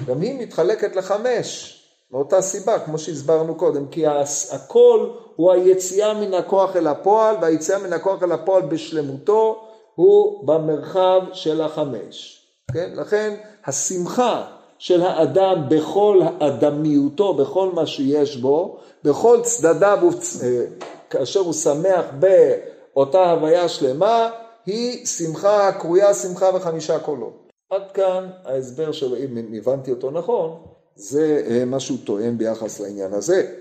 גם 0.06 0.20
היא 0.20 0.40
מתחלקת 0.40 0.96
לחמש, 0.96 1.80
מאותה 2.10 2.42
סיבה, 2.42 2.78
כמו 2.78 2.98
שהסברנו 2.98 3.54
קודם, 3.54 3.86
כי 3.88 4.04
הכל 4.52 5.10
הוא 5.36 5.52
היציאה 5.52 6.14
מן 6.14 6.34
הכוח 6.34 6.76
אל 6.76 6.86
הפועל, 6.86 7.36
והיציאה 7.40 7.78
מן 7.78 7.92
הכוח 7.92 8.22
אל 8.22 8.32
הפועל 8.32 8.62
בשלמותו 8.62 9.68
הוא 9.94 10.46
במרחב 10.46 11.20
של 11.32 11.60
החמש. 11.60 12.40
כן? 12.74 12.90
לכן 12.94 13.34
השמחה 13.64 14.44
של 14.84 15.02
האדם 15.02 15.64
בכל 15.68 16.20
אדמיותו, 16.38 17.34
בכל 17.34 17.70
מה 17.74 17.86
שיש 17.86 18.36
בו, 18.36 18.78
בכל 19.04 19.40
צדדיו, 19.42 19.98
אה, 20.42 20.64
כאשר 21.10 21.40
הוא 21.40 21.52
שמח 21.52 22.04
באותה 22.18 23.30
הוויה 23.30 23.68
שלמה, 23.68 24.30
היא 24.66 25.06
שמחה 25.06 25.72
קרויה 25.72 26.14
שמחה 26.14 26.50
וחמישה 26.54 26.98
קולות. 26.98 27.52
עד 27.70 27.82
כאן 27.94 28.30
ההסבר 28.44 28.92
שלו, 28.92 29.16
אם 29.16 29.54
הבנתי 29.56 29.90
אותו 29.90 30.10
נכון, 30.10 30.62
זה 30.96 31.42
אה, 31.46 31.64
מה 31.64 31.80
שהוא 31.80 31.98
טוען 32.04 32.38
ביחס 32.38 32.80
לעניין 32.80 33.12
הזה. 33.12 33.54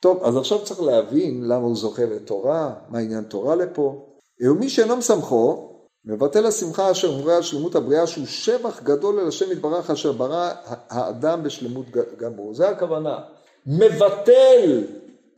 טוב, 0.00 0.22
אז 0.24 0.36
עכשיו 0.36 0.64
צריך 0.64 0.80
להבין 0.80 1.44
למה 1.44 1.64
הוא 1.64 1.76
זוכה 1.76 2.04
לתורה, 2.04 2.74
מה 2.88 2.98
עניין 2.98 3.24
תורה 3.24 3.54
לפה. 3.54 4.06
ומי 4.40 4.68
שאינו 4.68 4.96
מסמכו, 4.96 5.75
מבטל 6.06 6.46
השמחה 6.46 6.90
אשר 6.90 7.10
מורה 7.10 7.36
על 7.36 7.42
שלמות 7.42 7.74
הבריאה, 7.74 8.06
שהוא 8.06 8.26
שבח 8.26 8.82
גדול 8.82 9.20
אל 9.20 9.28
השם 9.28 9.52
יתברך 9.52 9.90
אשר 9.90 10.12
ברא 10.12 10.50
האדם 10.90 11.42
בשלמות 11.42 11.86
גמור. 12.18 12.54
זה 12.54 12.68
הכוונה. 12.68 13.18
מבטל, 13.66 14.84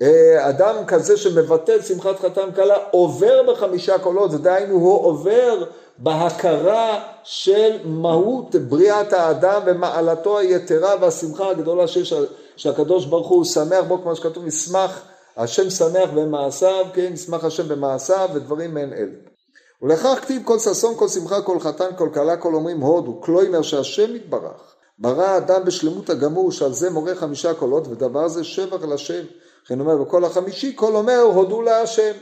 אה, 0.02 0.48
אדם 0.48 0.74
כזה 0.87 1.16
שמבטל 1.16 1.83
שמחת 1.83 2.20
חתן 2.20 2.52
כלה, 2.54 2.76
עובר 2.90 3.52
בחמישה 3.52 3.98
קולות, 3.98 4.31
דהיינו 4.31 4.74
הוא 4.74 5.04
עובר 5.04 5.64
בהכרה 5.98 7.04
של 7.22 7.78
מהות 7.85 8.54
בריאת 8.54 9.12
האדם 9.12 9.62
ומעלתו 9.66 10.38
היתרה 10.38 10.94
והשמחה 11.00 11.50
הגדולה 11.50 11.87
שיש, 11.87 12.14
שהקדוש 12.57 13.07
ברוך 13.07 13.28
הוא 13.28 13.44
שמח 13.44 13.85
בו, 13.88 14.02
כמו 14.02 14.16
שכתוב, 14.16 14.46
ישמח 14.46 15.02
השם 15.37 15.70
שמח 15.70 16.11
במעשיו, 16.14 16.87
כן, 16.94 17.11
ישמח 17.14 17.44
השם 17.44 17.68
במעשיו 17.68 18.28
ודברים 18.35 18.74
מעין 18.74 18.92
אלה. 18.92 19.38
ולכך 19.82 20.18
כתיב 20.22 20.42
כל 20.44 20.58
ששון, 20.58 20.94
כל 20.96 21.08
שמחה, 21.08 21.42
כל 21.42 21.60
חתן, 21.60 21.90
כל 21.98 22.08
כלה, 22.14 22.36
כל 22.36 22.54
אומרים 22.54 22.80
הודו, 22.80 23.20
כלומר 23.20 23.62
שהשם 23.62 24.16
יתברך, 24.16 24.74
ברא 24.98 25.24
האדם 25.24 25.64
בשלמות 25.64 26.10
הגמור, 26.10 26.52
שעל 26.52 26.72
זה 26.72 26.90
מורה 26.90 27.14
חמישה 27.14 27.54
קולות, 27.54 27.88
ודבר 27.88 28.28
זה 28.28 28.44
שבח 28.44 28.84
לשם. 28.84 29.24
לכן 29.64 29.80
אומר, 29.80 29.96
בכל 29.96 30.24
החמישי, 30.24 30.72
כל 30.76 30.96
אומר 30.96 31.20
הודו 31.20 31.62
להשם. 31.62 32.12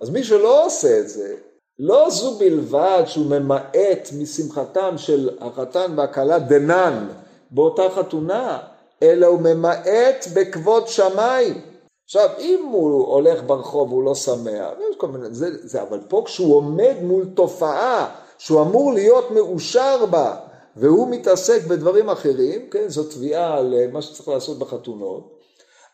אז 0.00 0.10
מי 0.10 0.24
שלא 0.24 0.66
עושה 0.66 0.98
את 0.98 1.08
זה, 1.08 1.34
לא 1.78 2.10
זו 2.10 2.38
בלבד 2.38 3.02
שהוא 3.06 3.26
ממעט 3.26 4.08
משמחתם 4.18 4.98
של 4.98 5.30
החתן 5.40 5.94
והכלה 5.96 6.38
דנן 6.38 7.08
באותה 7.50 7.82
חתונה, 7.94 8.58
אלא 9.02 9.26
הוא 9.26 9.40
ממעט 9.40 10.26
בכבוד 10.34 10.88
שמיים. 10.88 11.73
עכשיו, 12.04 12.28
אם 12.38 12.68
הוא 12.72 13.06
הולך 13.06 13.42
ברחוב 13.46 13.92
והוא 13.92 14.04
לא 14.04 14.14
שמח, 14.14 14.70
יש 14.90 14.96
כל 14.96 15.08
מיני, 15.08 15.34
זה, 15.34 15.48
זה, 15.62 15.82
אבל 15.82 16.00
פה 16.08 16.22
כשהוא 16.26 16.56
עומד 16.56 16.94
מול 17.02 17.24
תופעה 17.34 18.14
שהוא 18.38 18.62
אמור 18.62 18.92
להיות 18.92 19.30
מאושר 19.30 20.06
בה, 20.06 20.36
והוא 20.76 21.08
מתעסק 21.08 21.66
בדברים 21.66 22.10
אחרים, 22.10 22.70
כן, 22.70 22.88
זו 22.88 23.04
תביעה 23.04 23.58
על 23.58 23.74
מה 23.92 24.02
שצריך 24.02 24.28
לעשות 24.28 24.58
בחתונות, 24.58 25.30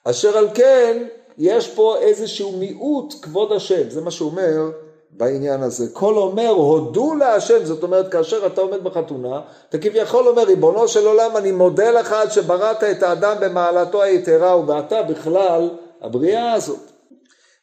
אשר 0.05 0.39
על 0.39 0.49
כן, 0.55 1.07
יש 1.39 1.75
פה 1.75 1.97
איזשהו 1.97 2.53
מיעוט 2.53 3.15
כבוד 3.23 3.53
השם, 3.53 3.91
זה 3.91 4.01
מה 4.01 4.11
שהוא 4.11 4.31
אומר 4.31 4.71
בעניין 5.11 5.63
הזה. 5.63 5.89
כל 5.93 6.15
אומר 6.17 6.49
הודו 6.49 7.15
להשם, 7.15 7.65
זאת 7.65 7.83
אומרת 7.83 8.13
כאשר 8.13 8.47
אתה 8.47 8.61
עומד 8.61 8.85
בחתונה, 8.85 9.41
אתה 9.69 9.79
כביכול 9.79 10.29
אומר 10.29 10.43
ריבונו 10.43 10.89
של 10.89 11.07
עולם 11.07 11.37
אני 11.37 11.53
מודה 11.53 11.91
לך 11.91 12.13
על 12.13 12.31
שבראת 12.31 12.85
את 12.85 13.03
האדם 13.03 13.37
במעלתו 13.41 14.03
היתרה 14.03 14.61
ואתה 14.67 15.03
בכלל 15.03 15.71
הבריאה 16.03 16.53
הזאת. 16.53 16.91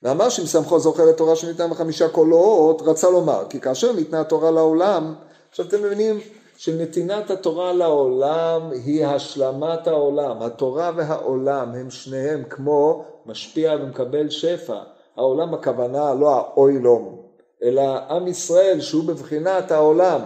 ואמר 0.04 0.30
שמסמכו 0.30 0.80
זוכה 0.80 1.06
לתורה 1.06 1.36
שניתנה 1.36 1.68
בחמישה 1.68 2.10
קולות, 2.10 2.82
רצה 2.82 3.10
לומר, 3.10 3.44
כי 3.50 3.60
כאשר 3.60 3.94
ניתנה 3.94 4.22
התורה 4.22 4.52
לעולם, 4.52 5.16
עכשיו 5.50 5.66
אתם 5.66 5.84
מבינים 5.84 6.20
שנתינת 6.58 7.32
התורה 7.32 7.74
לעולם 7.74 8.72
היא 8.72 9.06
השלמת 9.06 9.88
העולם. 9.88 10.42
התורה 10.42 10.92
והעולם 10.96 11.72
הם 11.76 11.90
שניהם 11.90 12.44
כמו 12.50 13.06
משפיע 13.26 13.76
ומקבל 13.82 14.30
שפע. 14.30 14.78
העולם 15.18 15.54
הכוונה 15.54 16.14
לא 16.14 16.36
האוילום, 16.36 17.22
אלא 17.64 17.82
עם 18.10 18.28
ישראל 18.28 18.82
שהוא 18.82 19.04
בבחינת 19.04 19.72
העולם, 19.72 20.22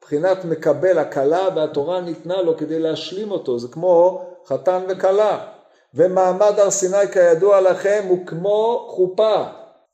בבחינת 0.00 0.44
מקבל 0.44 0.98
הקלה 0.98 1.48
והתורה 1.56 2.00
ניתנה 2.00 2.42
לו 2.42 2.56
כדי 2.56 2.78
להשלים 2.78 3.30
אותו, 3.30 3.58
זה 3.58 3.68
כמו 3.68 4.22
חתן 4.46 4.82
וכלה. 4.88 5.46
ומעמד 5.94 6.58
הר 6.58 6.70
סיני 6.70 7.08
כידוע 7.12 7.60
לכם 7.60 8.04
הוא 8.08 8.26
כמו 8.26 8.86
חופה, 8.90 9.44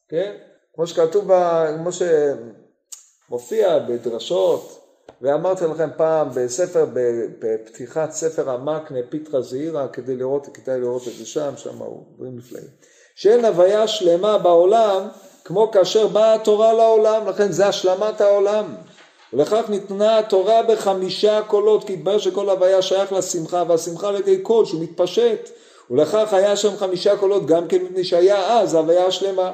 כן? 0.09 0.33
כמו 0.75 0.87
שכתוב, 0.87 1.31
כמו 1.79 1.91
שמופיע 3.29 3.79
בדרשות, 3.79 4.85
ואמרתי 5.23 5.65
לכם 5.65 5.89
פעם 5.97 6.29
בספר, 6.35 6.87
בפתיחת 7.39 8.11
ספר 8.11 8.51
המקנה 8.51 8.99
פיתרא 9.09 9.41
זעירא, 9.41 9.87
כדי 9.93 10.17
לראות, 10.17 10.47
כדאי 10.55 10.81
לראות 10.81 11.09
את 11.09 11.13
זה 11.13 11.27
שם, 11.27 11.53
שם 11.57 11.79
הוא 11.79 12.05
דברים 12.17 12.37
נפלאים. 12.37 12.69
שאין 13.15 13.45
הוויה 13.45 13.89
שלמה 13.89 14.39
בעולם 14.39 15.09
כמו 15.45 15.71
כאשר 15.71 16.07
באה 16.07 16.35
התורה 16.35 16.73
לעולם, 16.73 17.27
לכן 17.29 17.53
זה 17.53 17.67
השלמת 17.67 18.21
העולם. 18.21 18.75
ולכך 19.33 19.65
ניתנה 19.69 20.19
התורה 20.19 20.63
בחמישה 20.63 21.41
קולות, 21.47 21.85
כי 21.85 21.93
התברר 21.93 22.19
שכל 22.19 22.51
הוויה 22.51 22.83
שייך 22.83 23.13
לשמחה, 23.13 23.65
והשמחה 23.69 24.09
על 24.09 24.17
ידי 24.17 24.43
קול 24.43 24.65
שהוא 24.65 24.83
מתפשט. 24.83 25.49
ולכך 25.91 26.33
היה 26.33 26.57
שם 26.57 26.77
חמישה 26.77 27.17
קולות 27.17 27.47
גם 27.47 27.69
כן 27.69 27.83
מפני 27.83 28.05
שהיה 28.05 28.61
אז 28.61 28.75
הוויה 28.75 29.07
השלמה. 29.07 29.53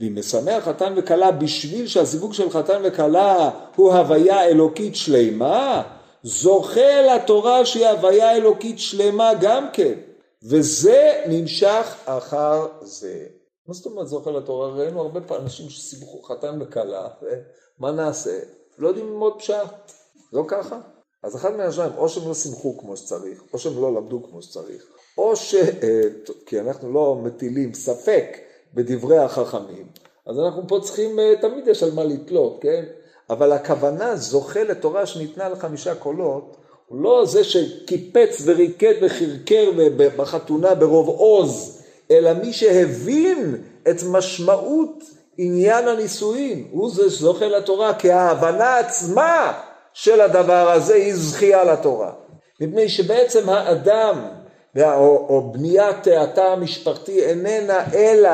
ואם 0.00 0.18
משמח 0.18 0.64
חתן 0.64 0.94
וכלה 0.96 1.30
בשביל 1.30 1.86
שהזיווג 1.86 2.32
של 2.32 2.50
חתן 2.50 2.80
וכלה 2.84 3.50
הוא 3.76 3.92
הוויה 3.92 4.44
אלוקית 4.44 4.96
שלמה, 4.96 5.82
זוכה 6.22 7.02
לתורה 7.14 7.66
שהיא 7.66 7.86
הוויה 7.86 8.36
אלוקית 8.36 8.78
שלמה 8.78 9.30
גם 9.40 9.66
כן. 9.72 9.94
וזה 10.42 11.22
נמשך 11.26 11.94
אחר 12.04 12.66
זה. 12.80 13.26
מה 13.68 13.74
זאת 13.74 13.86
אומרת 13.86 14.08
זוכה 14.08 14.30
לתורה? 14.30 14.68
ראינו 14.68 15.00
הרבה 15.00 15.20
פעמים 15.20 15.44
אנשים 15.44 15.70
שסיבכו 15.70 16.22
חתן 16.22 16.58
וכלה, 16.62 17.08
ומה 17.22 17.92
נעשה? 17.92 18.38
לא 18.78 18.88
יודעים 18.88 19.08
ללמוד 19.08 19.38
פשט, 19.38 19.92
לא 20.32 20.44
ככה. 20.48 20.78
אז 21.22 21.36
אחד 21.36 21.56
מהשניים, 21.56 21.92
או 21.96 22.08
שהם 22.08 22.28
לא 22.28 22.34
סימכו 22.34 22.78
כמו 22.78 22.96
שצריך, 22.96 23.42
או 23.52 23.58
שהם 23.58 23.82
לא 23.82 23.94
למדו 23.94 24.22
כמו 24.22 24.42
שצריך, 24.42 24.86
או 25.18 25.36
ש... 25.36 25.54
אה, 25.54 26.00
כי 26.46 26.60
אנחנו 26.60 26.92
לא 26.92 27.16
מטילים 27.22 27.74
ספק 27.74 28.38
בדברי 28.74 29.18
החכמים, 29.18 29.86
אז 30.26 30.38
אנחנו 30.38 30.68
פה 30.68 30.80
צריכים, 30.82 31.18
אה, 31.18 31.32
תמיד 31.40 31.68
יש 31.68 31.82
על 31.82 31.90
מה 31.94 32.04
לתלות, 32.04 32.58
כן? 32.60 32.84
אבל 33.30 33.52
הכוונה 33.52 34.16
זוכה 34.16 34.62
לתורה 34.62 35.06
שניתנה 35.06 35.48
לחמישה 35.48 35.94
קולות, 35.94 36.56
הוא 36.86 37.02
לא 37.02 37.24
זה 37.26 37.44
שקיפץ 37.44 38.42
וריקד 38.44 38.94
וחרקר 39.02 39.70
בחתונה 39.96 40.74
ברוב 40.74 41.08
עוז, 41.08 41.82
אלא 42.10 42.32
מי 42.32 42.52
שהבין 42.52 43.56
את 43.90 43.96
משמעות 44.10 45.04
עניין 45.38 45.88
הנישואין, 45.88 46.68
הוא 46.70 46.90
זה 46.90 47.10
שזוכה 47.10 47.46
לתורה, 47.46 47.94
כי 47.94 48.10
ההבנה 48.10 48.78
עצמה 48.78 49.60
של 49.92 50.20
הדבר 50.20 50.70
הזה 50.70 50.94
היא 50.94 51.14
זכייה 51.14 51.64
לתורה. 51.64 52.12
מפני 52.60 52.88
שבעצם 52.88 53.48
האדם 53.48 54.41
או, 54.80 55.26
או 55.28 55.52
בניית 55.52 56.06
התא 56.06 56.40
המשפחתי 56.40 57.24
איננה 57.24 57.94
אלא 57.94 58.30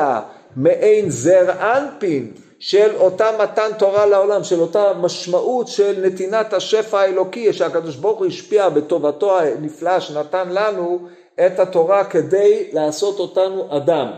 מעין 0.55 1.09
זר 1.09 1.51
אנפין 1.51 2.33
של 2.59 2.95
אותה 2.95 3.29
מתן 3.43 3.69
תורה 3.77 4.05
לעולם, 4.05 4.43
של 4.43 4.61
אותה 4.61 4.93
משמעות 4.93 5.67
של 5.67 6.05
נתינת 6.05 6.53
השפע 6.53 6.99
האלוקי 6.99 7.53
שהקדוש 7.53 7.95
ברוך 7.95 8.19
הוא 8.19 8.27
השפיע 8.27 8.69
בטובתו 8.69 9.39
הנפלאה 9.39 10.01
שנתן 10.01 10.49
לנו 10.49 11.07
את 11.45 11.59
התורה 11.59 12.03
כדי 12.03 12.69
לעשות 12.73 13.19
אותנו 13.19 13.77
אדם. 13.77 14.11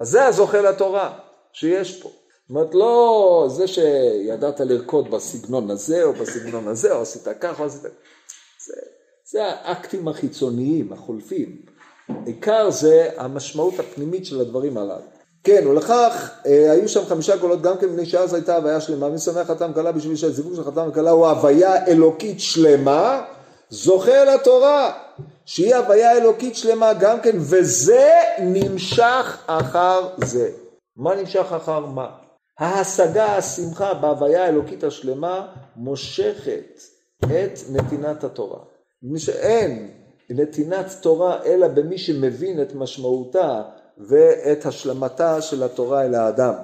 אז 0.00 0.08
זה 0.08 0.26
הזוכה 0.26 0.60
לתורה 0.60 1.18
שיש 1.52 2.02
פה. 2.02 2.08
זאת 2.08 2.50
אומרת 2.50 2.74
לא 2.74 3.46
זה 3.48 3.68
שידעת 3.68 4.60
לרקוד 4.60 5.10
בסגנון 5.10 5.70
הזה 5.70 6.04
או 6.04 6.12
בסגנון 6.12 6.68
הזה 6.68 6.92
או 6.92 7.02
עשית 7.02 7.28
ככה 7.40 7.62
או 7.62 7.66
עשית... 7.66 7.82
זה, 8.66 8.74
זה 9.30 9.44
האקטים 9.44 10.08
החיצוניים, 10.08 10.92
החולפים. 10.92 11.56
עיקר 12.26 12.70
זה 12.70 13.08
המשמעות 13.16 13.78
הפנימית 13.78 14.26
של 14.26 14.40
הדברים 14.40 14.76
הללו. 14.76 15.02
כן, 15.44 15.66
ולכך 15.66 16.30
אה, 16.46 16.70
היו 16.72 16.88
שם 16.88 17.04
חמישה 17.06 17.38
קולות 17.38 17.62
גם 17.62 17.78
כן 17.78 17.86
מפני 17.86 18.06
שאז 18.06 18.34
הייתה 18.34 18.56
הוויה 18.56 18.80
שלמה, 18.80 19.08
מי 19.08 19.18
שמח 19.18 19.46
חתם 19.46 19.72
כלה 19.72 19.92
בשביל 19.92 20.16
שהזיווג 20.16 20.54
של 20.54 20.64
חתם 20.64 20.88
וכלה 20.88 21.10
הוא 21.10 21.26
הוויה 21.26 21.86
אלוקית 21.86 22.40
שלמה, 22.40 23.24
זוכה 23.70 24.24
לתורה, 24.24 24.92
שהיא 25.44 25.74
הוויה 25.74 26.12
אלוקית 26.16 26.56
שלמה 26.56 26.92
גם 26.92 27.20
כן, 27.20 27.36
וזה 27.36 28.10
נמשך 28.38 29.38
אחר 29.46 30.08
זה. 30.16 30.50
מה 30.96 31.14
נמשך 31.14 31.52
אחר 31.52 31.80
מה? 31.80 32.08
ההשגה, 32.58 33.36
השמחה 33.36 33.94
בהוויה 33.94 34.44
האלוקית 34.44 34.84
השלמה 34.84 35.46
מושכת 35.76 36.80
את 37.24 37.58
נתינת 37.70 38.24
התורה. 38.24 38.69
מי 39.02 39.18
שאין 39.18 39.90
נתינת 40.30 40.86
תורה 41.00 41.44
אלא 41.44 41.68
במי 41.68 41.98
שמבין 41.98 42.62
את 42.62 42.74
משמעותה 42.74 43.62
ואת 43.98 44.66
השלמתה 44.66 45.42
של 45.42 45.62
התורה 45.62 46.04
אל 46.04 46.14
האדם. 46.14 46.54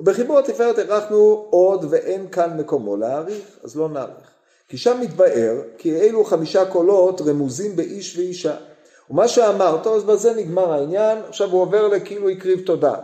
ובחיבור 0.00 0.38
התפארת 0.38 0.78
הארכנו 0.78 1.46
עוד 1.50 1.86
ואין 1.90 2.28
כאן 2.28 2.56
מקומו 2.56 2.96
להאריך, 2.96 3.58
אז 3.64 3.76
לא 3.76 3.88
נאריך. 3.88 4.30
כי 4.68 4.76
שם 4.76 4.98
מתבאר 5.00 5.60
כי 5.78 6.00
אלו 6.00 6.24
חמישה 6.24 6.64
קולות 6.64 7.20
רמוזים 7.20 7.76
באיש 7.76 8.18
ואישה. 8.18 8.56
ומה 9.10 9.28
שאמר, 9.28 9.78
טוב 9.82 9.96
אז 9.96 10.04
בזה 10.04 10.34
נגמר 10.34 10.72
העניין, 10.72 11.18
עכשיו 11.28 11.50
הוא 11.50 11.62
עובר 11.62 11.88
לכאילו 11.88 12.28
הקריב 12.28 12.66
תודה. 12.66 12.94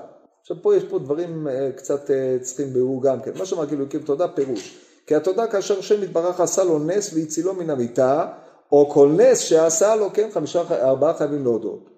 עכשיו 0.40 0.56
פה 0.62 0.76
יש 0.76 0.84
פה 0.84 0.98
דברים 0.98 1.48
אה, 1.48 1.70
קצת 1.76 2.10
אה, 2.10 2.36
צריכים 2.40 2.72
ביאור 2.72 3.02
גם 3.02 3.20
כן. 3.20 3.30
מה 3.38 3.46
שאמר 3.46 3.66
כאילו 3.66 3.84
הקריב 3.84 4.06
תודה 4.06 4.28
פירוש. 4.28 4.78
כי 5.06 5.14
התודה 5.14 5.46
כאשר 5.46 5.78
השם 5.78 6.02
יתברך 6.02 6.40
עשה 6.40 6.64
לו 6.64 6.78
נס 6.78 7.14
והצילו 7.14 7.54
מן 7.54 7.70
המיטה, 7.70 8.26
או 8.72 8.90
כל 8.90 9.08
נס 9.16 9.38
שעשה 9.38 9.96
לו, 9.96 10.12
כן, 10.12 10.28
חמישה, 10.32 10.62
ארבעה 10.70 11.14
חייבים 11.14 11.44
להודות. 11.44 11.90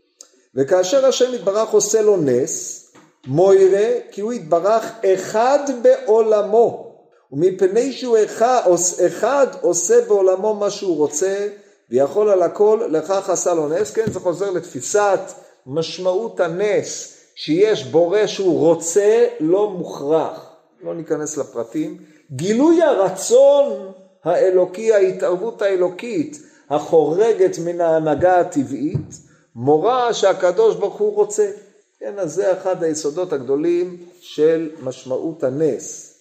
וכאשר 0.54 1.06
השם 1.06 1.34
יתברך 1.34 1.70
עושה 1.70 2.02
לו 2.02 2.16
נס, 2.16 2.82
מוירה 3.26 3.88
כי 4.10 4.20
הוא 4.20 4.32
יתברך 4.32 4.84
אחד 5.04 5.58
בעולמו, 5.82 6.92
ומפני 7.32 7.92
שהוא 7.92 8.18
אחד, 8.24 8.60
אחד 9.06 9.46
עושה 9.60 10.00
בעולמו 10.08 10.54
מה 10.54 10.70
שהוא 10.70 10.96
רוצה, 10.96 11.48
ויכול 11.90 12.28
על 12.30 12.42
הכל, 12.42 12.80
לכך 12.90 13.30
עשה 13.30 13.54
לו 13.54 13.68
נס, 13.68 13.90
כן, 13.90 14.10
זה 14.10 14.20
חוזר 14.20 14.50
לתפיסת 14.50 15.20
משמעות 15.66 16.40
הנס, 16.40 17.16
שיש 17.34 17.84
בורא 17.84 18.26
שהוא 18.26 18.58
רוצה, 18.58 19.26
לא 19.40 19.70
מוכרח, 19.70 20.50
לא 20.82 20.94
ניכנס 20.94 21.36
לפרטים, 21.36 21.96
גילוי 22.32 22.82
הרצון 22.82 23.92
האלוקי, 24.24 24.94
ההתערבות 24.94 25.62
האלוקית, 25.62 26.38
החורגת 26.70 27.58
מן 27.64 27.80
ההנהגה 27.80 28.40
הטבעית, 28.40 29.20
מורה 29.54 30.14
שהקדוש 30.14 30.76
ברוך 30.76 30.98
הוא 30.98 31.14
רוצה. 31.14 31.50
כן, 31.98 32.18
אז 32.18 32.34
זה 32.34 32.52
אחד 32.52 32.82
היסודות 32.82 33.32
הגדולים 33.32 33.96
של 34.20 34.70
משמעות 34.82 35.44
הנס. 35.44 36.12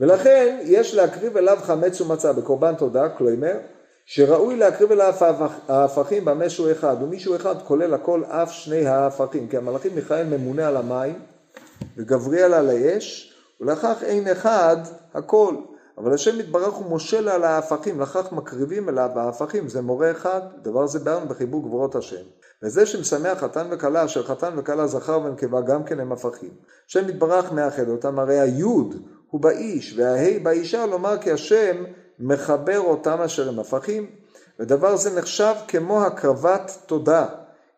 ולכן 0.00 0.58
יש 0.62 0.94
להקריב 0.94 1.36
אליו 1.36 1.58
חמץ 1.62 2.00
ומצה 2.00 2.32
בקורבן 2.32 2.74
תודה, 2.74 3.08
כלומר, 3.08 3.56
שראוי 4.06 4.56
להקריב 4.56 4.92
אליו 4.92 5.14
ההפכים 5.68 6.24
במה 6.24 6.50
שהוא 6.50 6.72
אחד, 6.72 6.96
ומישהו 7.02 7.36
אחד 7.36 7.62
כולל 7.62 7.94
הכל 7.94 8.24
אף 8.24 8.52
שני 8.52 8.86
ההפכים, 8.86 9.48
כי 9.48 9.56
המלאכים 9.56 9.94
מיכאל 9.94 10.24
ממונה 10.24 10.68
על 10.68 10.76
המים, 10.76 11.18
וגבריאל 11.96 12.54
על 12.54 12.68
האש, 12.68 13.34
ולכך 13.60 14.02
אין 14.02 14.28
אחד 14.28 14.76
הכל. 15.14 15.54
אבל 15.98 16.14
השם 16.14 16.40
יתברך 16.40 16.74
הוא 16.74 16.86
מושל 16.86 17.28
על 17.28 17.44
ההפכים, 17.44 18.00
לכך 18.00 18.32
מקריבים 18.32 18.88
אליו 18.88 19.10
ההפכים, 19.16 19.68
זה 19.68 19.82
מורה 19.82 20.10
אחד, 20.10 20.40
דבר 20.62 20.86
זה 20.86 20.98
באנו 20.98 21.28
בחיבור 21.28 21.62
גבורות 21.62 21.94
השם. 21.94 22.22
וזה 22.62 22.86
שמשמח 22.86 23.38
חתן 23.38 23.66
וכלה, 23.70 24.04
אשר 24.04 24.22
חתן 24.22 24.54
וכלה 24.56 24.86
זכר 24.86 25.20
ונקבה 25.20 25.60
גם 25.60 25.84
כן 25.84 26.00
הם 26.00 26.12
הפכים. 26.12 26.50
השם 26.88 27.08
יתברך 27.08 27.52
מאחד 27.52 27.88
אותם, 27.88 28.18
הרי 28.18 28.40
היוד 28.40 28.94
הוא 29.30 29.40
באיש, 29.40 29.94
וההי 29.98 30.38
באישה, 30.38 30.86
לומר 30.86 31.18
כי 31.18 31.32
השם 31.32 31.84
מחבר 32.18 32.78
אותם 32.78 33.20
אשר 33.20 33.48
הם 33.48 33.58
הפכים, 33.58 34.10
ודבר 34.60 34.96
זה 34.96 35.18
נחשב 35.18 35.54
כמו 35.68 36.04
הקרבת 36.04 36.78
תודה. 36.86 37.26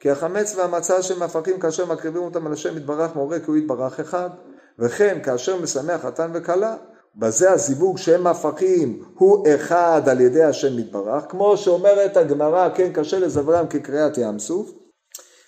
כי 0.01 0.11
החמץ 0.11 0.57
והמצה 0.57 1.03
שהם 1.03 1.23
הפכים 1.23 1.61
כאשר 1.61 1.87
מקריבים 1.87 2.23
אותם 2.23 2.47
על 2.47 2.53
השם 2.53 2.77
יתברך 2.77 3.17
מורה 3.17 3.39
כי 3.41 3.45
הוא 3.47 3.57
יתברך 3.57 4.01
אחד, 4.01 4.31
וכן 4.79 5.19
כאשר 5.23 5.63
משמח 5.63 6.01
חתן 6.01 6.31
וכלה, 6.35 6.77
בזה 7.19 7.51
הזיווג 7.51 7.99
שהם 7.99 8.27
הפכים 8.27 9.05
הוא 9.15 9.47
אחד 9.55 10.03
על 10.09 10.21
ידי 10.21 10.43
השם 10.43 10.79
יתברך, 10.79 11.25
כמו 11.29 11.57
שאומרת 11.57 12.17
הגמרא, 12.17 12.69
כן, 12.75 12.93
קשה 12.93 13.19
לזברם 13.19 13.67
כקריאת 13.67 14.19
ים 14.19 14.39
סוף, 14.39 14.71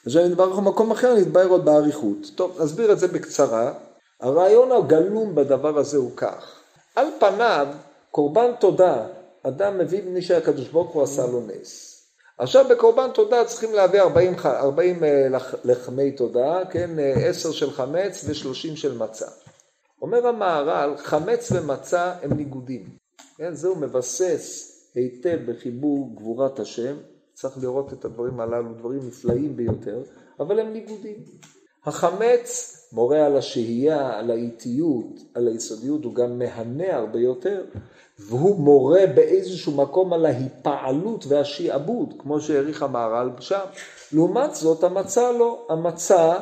השם 0.07 0.31
יתברך 0.31 0.57
במקום 0.57 0.91
אחר 0.91 1.15
נתבהר 1.15 1.49
עוד 1.49 1.65
באריכות. 1.65 2.31
טוב, 2.35 2.63
נסביר 2.63 2.93
את 2.93 2.99
זה 2.99 3.09
בקצרה. 3.09 3.73
הרעיון 4.21 4.73
הגלום 4.73 5.35
בדבר 5.35 5.79
הזה 5.79 5.97
הוא 5.97 6.11
כך, 6.17 6.61
על 6.97 7.07
פניו, 7.19 7.67
קורבן 8.11 8.51
תודה, 8.61 9.07
אדם 9.43 9.79
מביא 9.79 10.03
בני 10.03 10.23
שהקדוש 10.23 10.69
ברוך 10.69 10.91
הוא 10.91 11.03
עשה 11.03 11.27
לו 11.27 11.41
נס. 11.47 11.87
עכשיו 12.39 12.65
בקורבן 12.71 13.11
תודה 13.15 13.45
צריכים 13.45 13.75
להביא 13.75 14.01
40, 14.01 14.35
40 14.45 15.05
אה, 15.05 15.27
לחמי 15.65 16.13
תודה, 16.13 16.61
כן, 16.71 16.91
10 17.17 17.49
אה, 17.49 17.55
של 17.55 17.71
חמץ 17.71 18.25
ו-30 18.25 18.77
של 18.77 18.99
מצה. 18.99 19.27
אומר 20.03 20.27
המהר"ל, 20.27 20.97
חמץ 20.97 21.53
ומצה 21.53 22.15
הם 22.23 22.33
ניגודים. 22.33 22.89
כן, 23.37 23.55
זהו 23.55 23.77
מבסס 23.77 24.77
היטב 24.95 25.39
בחיבור 25.47 26.11
גבורת 26.15 26.59
השם, 26.61 26.97
צריך 27.35 27.59
לראות 27.63 27.93
את 27.93 28.05
הדברים 28.05 28.41
הללו, 28.41 28.75
דברים 28.75 29.01
נפלאים 29.07 29.57
ביותר, 29.57 30.03
אבל 30.41 30.61
הם 30.61 30.73
ניגודים. 30.73 31.17
החמץ 31.85 32.77
מורה 32.93 33.27
על 33.27 33.37
השהייה, 33.37 34.19
על 34.19 34.31
האיטיות, 34.31 35.21
על 35.35 35.49
היסודיות, 35.49 36.05
הוא 36.05 36.15
גם 36.15 36.39
מהנה 36.39 36.97
הרבה 36.97 37.19
יותר, 37.19 37.65
והוא 38.19 38.61
מורה 38.61 39.07
באיזשהו 39.15 39.73
מקום 39.73 40.13
על 40.13 40.27
ההיפעלות 40.27 41.27
והשעבוד, 41.27 42.15
כמו 42.19 42.41
שהעריך 42.41 42.83
המהר"ל 42.83 43.31
שם. 43.41 43.65
לעומת 44.13 44.55
זאת, 44.55 44.85
המצה 44.85 45.33
לא. 45.33 45.67
המצה 45.69 46.39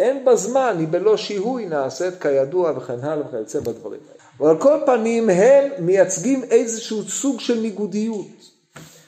אין 0.00 0.24
בה 0.24 0.36
זמן, 0.36 0.76
היא 0.78 0.88
בלא 0.90 1.16
שיהוי 1.16 1.66
נעשית 1.66 2.14
כידוע 2.22 2.72
וכן 2.76 3.00
הלאה 3.02 3.26
וכיוצא 3.28 3.60
בדברים 3.60 4.00
האלה. 4.08 4.20
אבל 4.40 4.48
על 4.48 4.58
כל 4.58 4.78
פנים 4.86 5.30
הם 5.30 5.70
מייצגים 5.78 6.44
איזשהו 6.44 7.02
סוג 7.02 7.40
של 7.40 7.60
ניגודיות. 7.60 8.26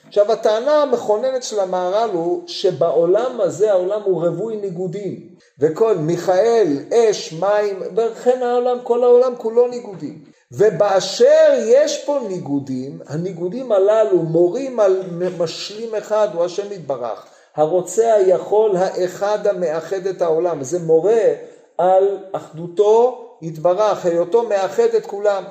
עכשיו 0.09 0.33
הטענה 0.33 0.83
המכוננת 0.83 1.43
של 1.43 1.61
המהר"ל 1.61 2.11
הוא 2.13 2.43
שבעולם 2.47 3.41
הזה 3.41 3.71
העולם 3.71 4.03
הוא 4.03 4.27
רווי 4.27 4.57
ניגודים 4.57 5.29
וכל 5.61 5.97
מיכאל, 5.97 6.79
אש, 6.95 7.33
מים 7.33 7.83
וכן 7.97 8.43
העולם, 8.43 8.79
כל 8.83 9.05
העולם 9.05 9.33
כולו 9.37 9.69
ניגודים 9.69 10.25
ובאשר 10.53 11.63
יש 11.67 12.05
פה 12.05 12.21
ניגודים, 12.29 13.01
הניגודים 13.07 13.73
הללו 13.73 14.23
מורים 14.23 14.81
על 14.81 15.03
משלים 15.39 15.95
אחד 15.95 16.29
הוא 16.35 16.45
השם 16.45 16.73
יתברך 16.73 17.27
הרוצה 17.57 18.15
היכול 18.15 18.77
האחד 18.77 19.47
המאחד 19.47 20.07
את 20.07 20.23
העולם. 20.23 20.63
זה 20.63 20.79
מורה 20.79 21.35
על 21.79 22.19
אחדותו 22.33 23.29
יתברך, 23.43 24.07
היותו 24.07 24.43
מאחד 24.43 24.95
את 24.97 25.07
כולם. 25.07 25.45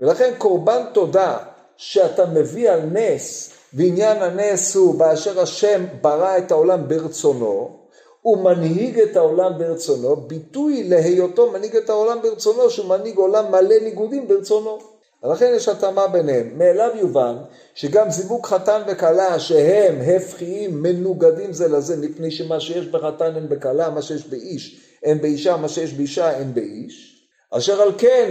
ולכן 0.00 0.34
קורבן 0.38 0.82
תודה 0.92 1.38
שאתה 1.76 2.26
מביא 2.26 2.70
על 2.70 2.80
נס, 2.92 3.50
ועניין 3.74 4.22
הנס 4.22 4.76
הוא 4.76 4.94
באשר 4.94 5.40
השם 5.40 5.84
ברא 6.00 6.38
את 6.38 6.50
העולם 6.50 6.88
ברצונו, 6.88 7.78
הוא 8.22 8.38
מנהיג 8.38 9.00
את 9.00 9.16
העולם 9.16 9.58
ברצונו, 9.58 10.16
ביטוי 10.16 10.82
להיותו 10.82 11.50
מנהיג 11.50 11.76
את 11.76 11.90
העולם 11.90 12.22
ברצונו, 12.22 12.70
שהוא 12.70 12.88
מנהיג 12.88 13.16
עולם 13.16 13.50
מלא 13.50 13.78
ניגודים 13.82 14.28
ברצונו. 14.28 14.93
ולכן 15.24 15.52
יש 15.56 15.68
התאמה 15.68 16.06
ביניהם. 16.06 16.58
מאליו 16.58 16.90
יובן 16.94 17.36
שגם 17.74 18.10
זיווג 18.10 18.46
חתן 18.46 18.82
וכלה 18.86 19.40
שהם 19.40 20.00
הפכיים 20.16 20.82
מנוגדים 20.82 21.52
זה 21.52 21.68
לזה 21.68 21.96
מפני 21.96 22.30
שמה 22.30 22.60
שיש 22.60 22.86
בחתן 22.86 23.36
אין 23.36 23.48
בכלה, 23.48 23.90
מה 23.90 24.02
שיש 24.02 24.26
באיש 24.26 24.80
אין 25.02 25.20
באישה, 25.20 25.56
מה 25.56 25.68
שיש 25.68 25.92
באישה 25.92 26.30
אין 26.30 26.54
באיש. 26.54 27.14
אשר 27.50 27.82
על 27.82 27.92
כן, 27.98 28.30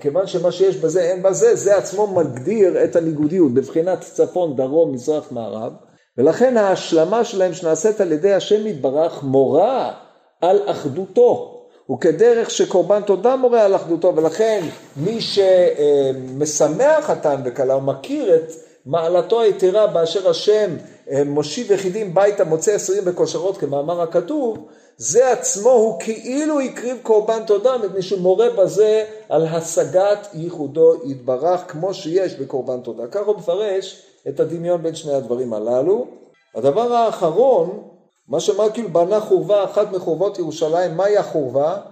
כיוון 0.00 0.26
שמה 0.26 0.52
שיש 0.52 0.76
בזה 0.76 1.02
אין 1.02 1.22
בזה, 1.22 1.56
זה 1.56 1.76
עצמו 1.76 2.06
מגדיר 2.06 2.84
את 2.84 2.96
הניגודיות 2.96 3.54
בבחינת 3.54 4.00
צפון, 4.00 4.56
דרום, 4.56 4.92
מזרח, 4.92 5.32
מערב, 5.32 5.72
ולכן 6.18 6.56
ההשלמה 6.56 7.24
שלהם 7.24 7.54
שנעשית 7.54 8.00
על 8.00 8.12
ידי 8.12 8.32
השם 8.32 8.66
יתברך 8.66 9.22
מורה 9.22 9.94
על 10.40 10.62
אחדותו. 10.66 11.59
וכדרך 11.92 12.50
שקורבן 12.50 13.02
תודה 13.02 13.36
מורה 13.36 13.64
על 13.64 13.76
אחדותו, 13.76 14.16
ולכן 14.16 14.64
מי 14.96 15.20
שמשמח 15.20 17.04
חתן 17.04 17.40
וכלה, 17.44 17.74
הוא 17.74 17.82
מכיר 17.82 18.34
את 18.34 18.52
מעלתו 18.86 19.40
היתרה 19.40 19.86
באשר 19.86 20.30
השם 20.30 20.70
אה, 21.10 21.24
מושיב 21.24 21.72
יחידים 21.72 22.14
ביתה 22.14 22.44
מוצא 22.44 22.72
עשרים 22.72 23.04
בכושרות 23.04 23.56
כמאמר 23.56 24.00
הכתוב, 24.00 24.66
זה 24.96 25.32
עצמו 25.32 25.70
הוא 25.70 26.00
כאילו 26.00 26.60
הקריב 26.60 26.96
קורבן 27.02 27.44
תודה 27.46 27.78
מפני 27.78 28.02
שהוא 28.02 28.20
מורה 28.20 28.50
בזה 28.50 29.04
על 29.28 29.46
השגת 29.46 30.28
ייחודו 30.34 30.94
יתברך 31.04 31.64
כמו 31.68 31.94
שיש 31.94 32.34
בקורבן 32.34 32.80
תודה. 32.80 33.06
כך 33.06 33.26
הוא 33.26 33.36
מפרש 33.36 34.02
את 34.28 34.40
הדמיון 34.40 34.82
בין 34.82 34.94
שני 34.94 35.12
הדברים 35.12 35.52
הללו. 35.52 36.06
הדבר 36.54 36.92
האחרון 36.92 37.82
מה 38.30 38.40
שאמר 38.40 38.70
כאילו 38.72 38.88
בנה 38.88 39.20
חורבה 39.20 39.64
אחת 39.64 39.92
מחורבות 39.92 40.38
ירושלים, 40.38 40.96
מהי 40.96 41.16
החורבה? 41.16 41.82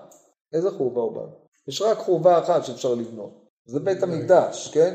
איזה 0.53 0.71
חורבה 0.71 1.01
הוא 1.01 1.13
בנה? 1.13 1.33
יש 1.69 1.83
רק 1.83 1.99
חורבה 1.99 2.39
אחת 2.39 2.65
שאפשר 2.65 2.95
לבנות, 2.95 3.45
זה 3.67 3.81
בית 3.81 4.03
המקדש, 4.03 4.71
כן? 4.75 4.95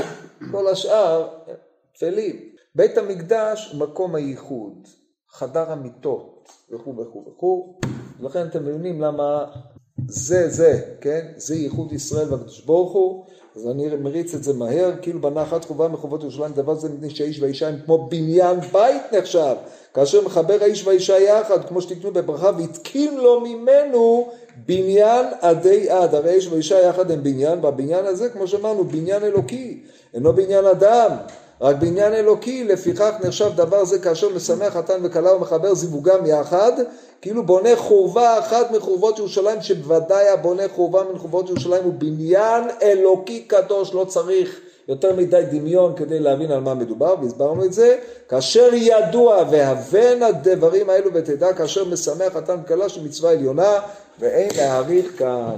כל 0.52 0.68
השאר 0.68 1.28
טפלים. 1.94 2.36
בית 2.74 2.98
המקדש 2.98 3.72
הוא 3.72 3.80
מקום 3.80 4.14
הייחוד, 4.14 4.88
חדר 5.30 5.72
המיטות 5.72 6.48
וכו' 6.70 6.96
וכו' 6.96 7.24
וכו', 7.28 7.80
ולכן 8.20 8.46
אתם 8.46 8.64
מבינים 8.64 9.00
למה 9.00 9.46
זה 10.08 10.48
זה, 10.48 10.96
כן? 11.00 11.32
זה 11.36 11.54
ייחוד 11.54 11.92
ישראל 11.92 12.32
והקדוש 12.32 12.60
ברוך 12.64 12.92
הוא, 12.92 13.26
אז 13.56 13.66
אני 13.66 13.88
מריץ 13.96 14.34
את 14.34 14.44
זה 14.44 14.52
מהר, 14.52 14.92
כאילו 15.02 15.20
בנה 15.20 15.42
אחת 15.42 15.64
חובה 15.64 15.88
מחובות 15.88 16.22
ירושלים, 16.22 16.52
דבר 16.52 16.74
זה 16.74 16.88
מפני 16.88 17.10
שהאיש 17.10 17.40
והאישה 17.40 17.68
הם 17.68 17.76
כמו 17.84 18.08
בניין 18.10 18.60
בית 18.60 19.02
נחשב, 19.12 19.54
כאשר 19.94 20.24
מחבר 20.24 20.56
האיש 20.60 20.86
והאישה 20.86 21.18
יחד, 21.18 21.68
כמו 21.68 21.82
שתקנו 21.82 22.12
בברכה, 22.12 22.50
והתקין 22.58 23.16
לו 23.16 23.40
ממנו 23.40 24.28
בניין 24.66 25.26
עדי 25.40 25.90
עד, 25.90 26.14
הרי 26.14 26.30
איש 26.30 26.48
ואישה 26.48 26.80
יחד 26.80 27.10
הם 27.10 27.22
בניין, 27.22 27.64
והבניין 27.64 28.06
הזה, 28.06 28.28
כמו 28.28 28.46
שאמרנו, 28.46 28.84
בניין 28.84 29.24
אלוקי, 29.24 29.82
אינו 30.14 30.32
בניין 30.32 30.66
אדם, 30.66 31.10
רק 31.60 31.76
בעניין 31.76 32.12
אלוקי, 32.12 32.64
לפיכך 32.64 33.14
נחשב 33.24 33.50
דבר 33.56 33.84
זה 33.84 33.98
כאשר 33.98 34.28
משמח 34.36 34.72
חתן 34.72 35.00
וכלה 35.02 35.36
ומחבר 35.36 35.74
זיווגם 35.74 36.26
יחד, 36.26 36.72
כאילו 37.24 37.42
בונה 37.42 37.76
חורבה 37.76 38.38
אחת 38.38 38.70
מחורבות 38.70 39.18
ירושלים, 39.18 39.62
שבוודאי 39.62 40.28
הבונה 40.28 40.62
חורבה 40.68 41.02
מחורבות 41.14 41.48
ירושלים 41.48 41.84
הוא 41.84 41.92
בניין 41.98 42.64
אלוקי 42.82 43.40
קדוש, 43.40 43.94
לא 43.94 44.04
צריך 44.04 44.60
יותר 44.88 45.16
מדי 45.16 45.42
דמיון 45.50 45.92
כדי 45.96 46.20
להבין 46.20 46.50
על 46.50 46.60
מה 46.60 46.74
מדובר, 46.74 47.14
והסברנו 47.22 47.64
את 47.64 47.72
זה, 47.72 47.96
כאשר 48.28 48.70
ידוע 48.74 49.44
והבן 49.50 50.22
הדברים 50.22 50.90
האלו 50.90 51.10
ותדע 51.14 51.52
כאשר 51.52 51.84
משמח 51.84 52.32
חתן 52.32 52.56
וכלה 52.64 52.88
שמצווה 52.88 53.30
עליונה, 53.30 53.80
ואין 54.18 54.48
להעריך 54.56 55.18
כאן. 55.18 55.56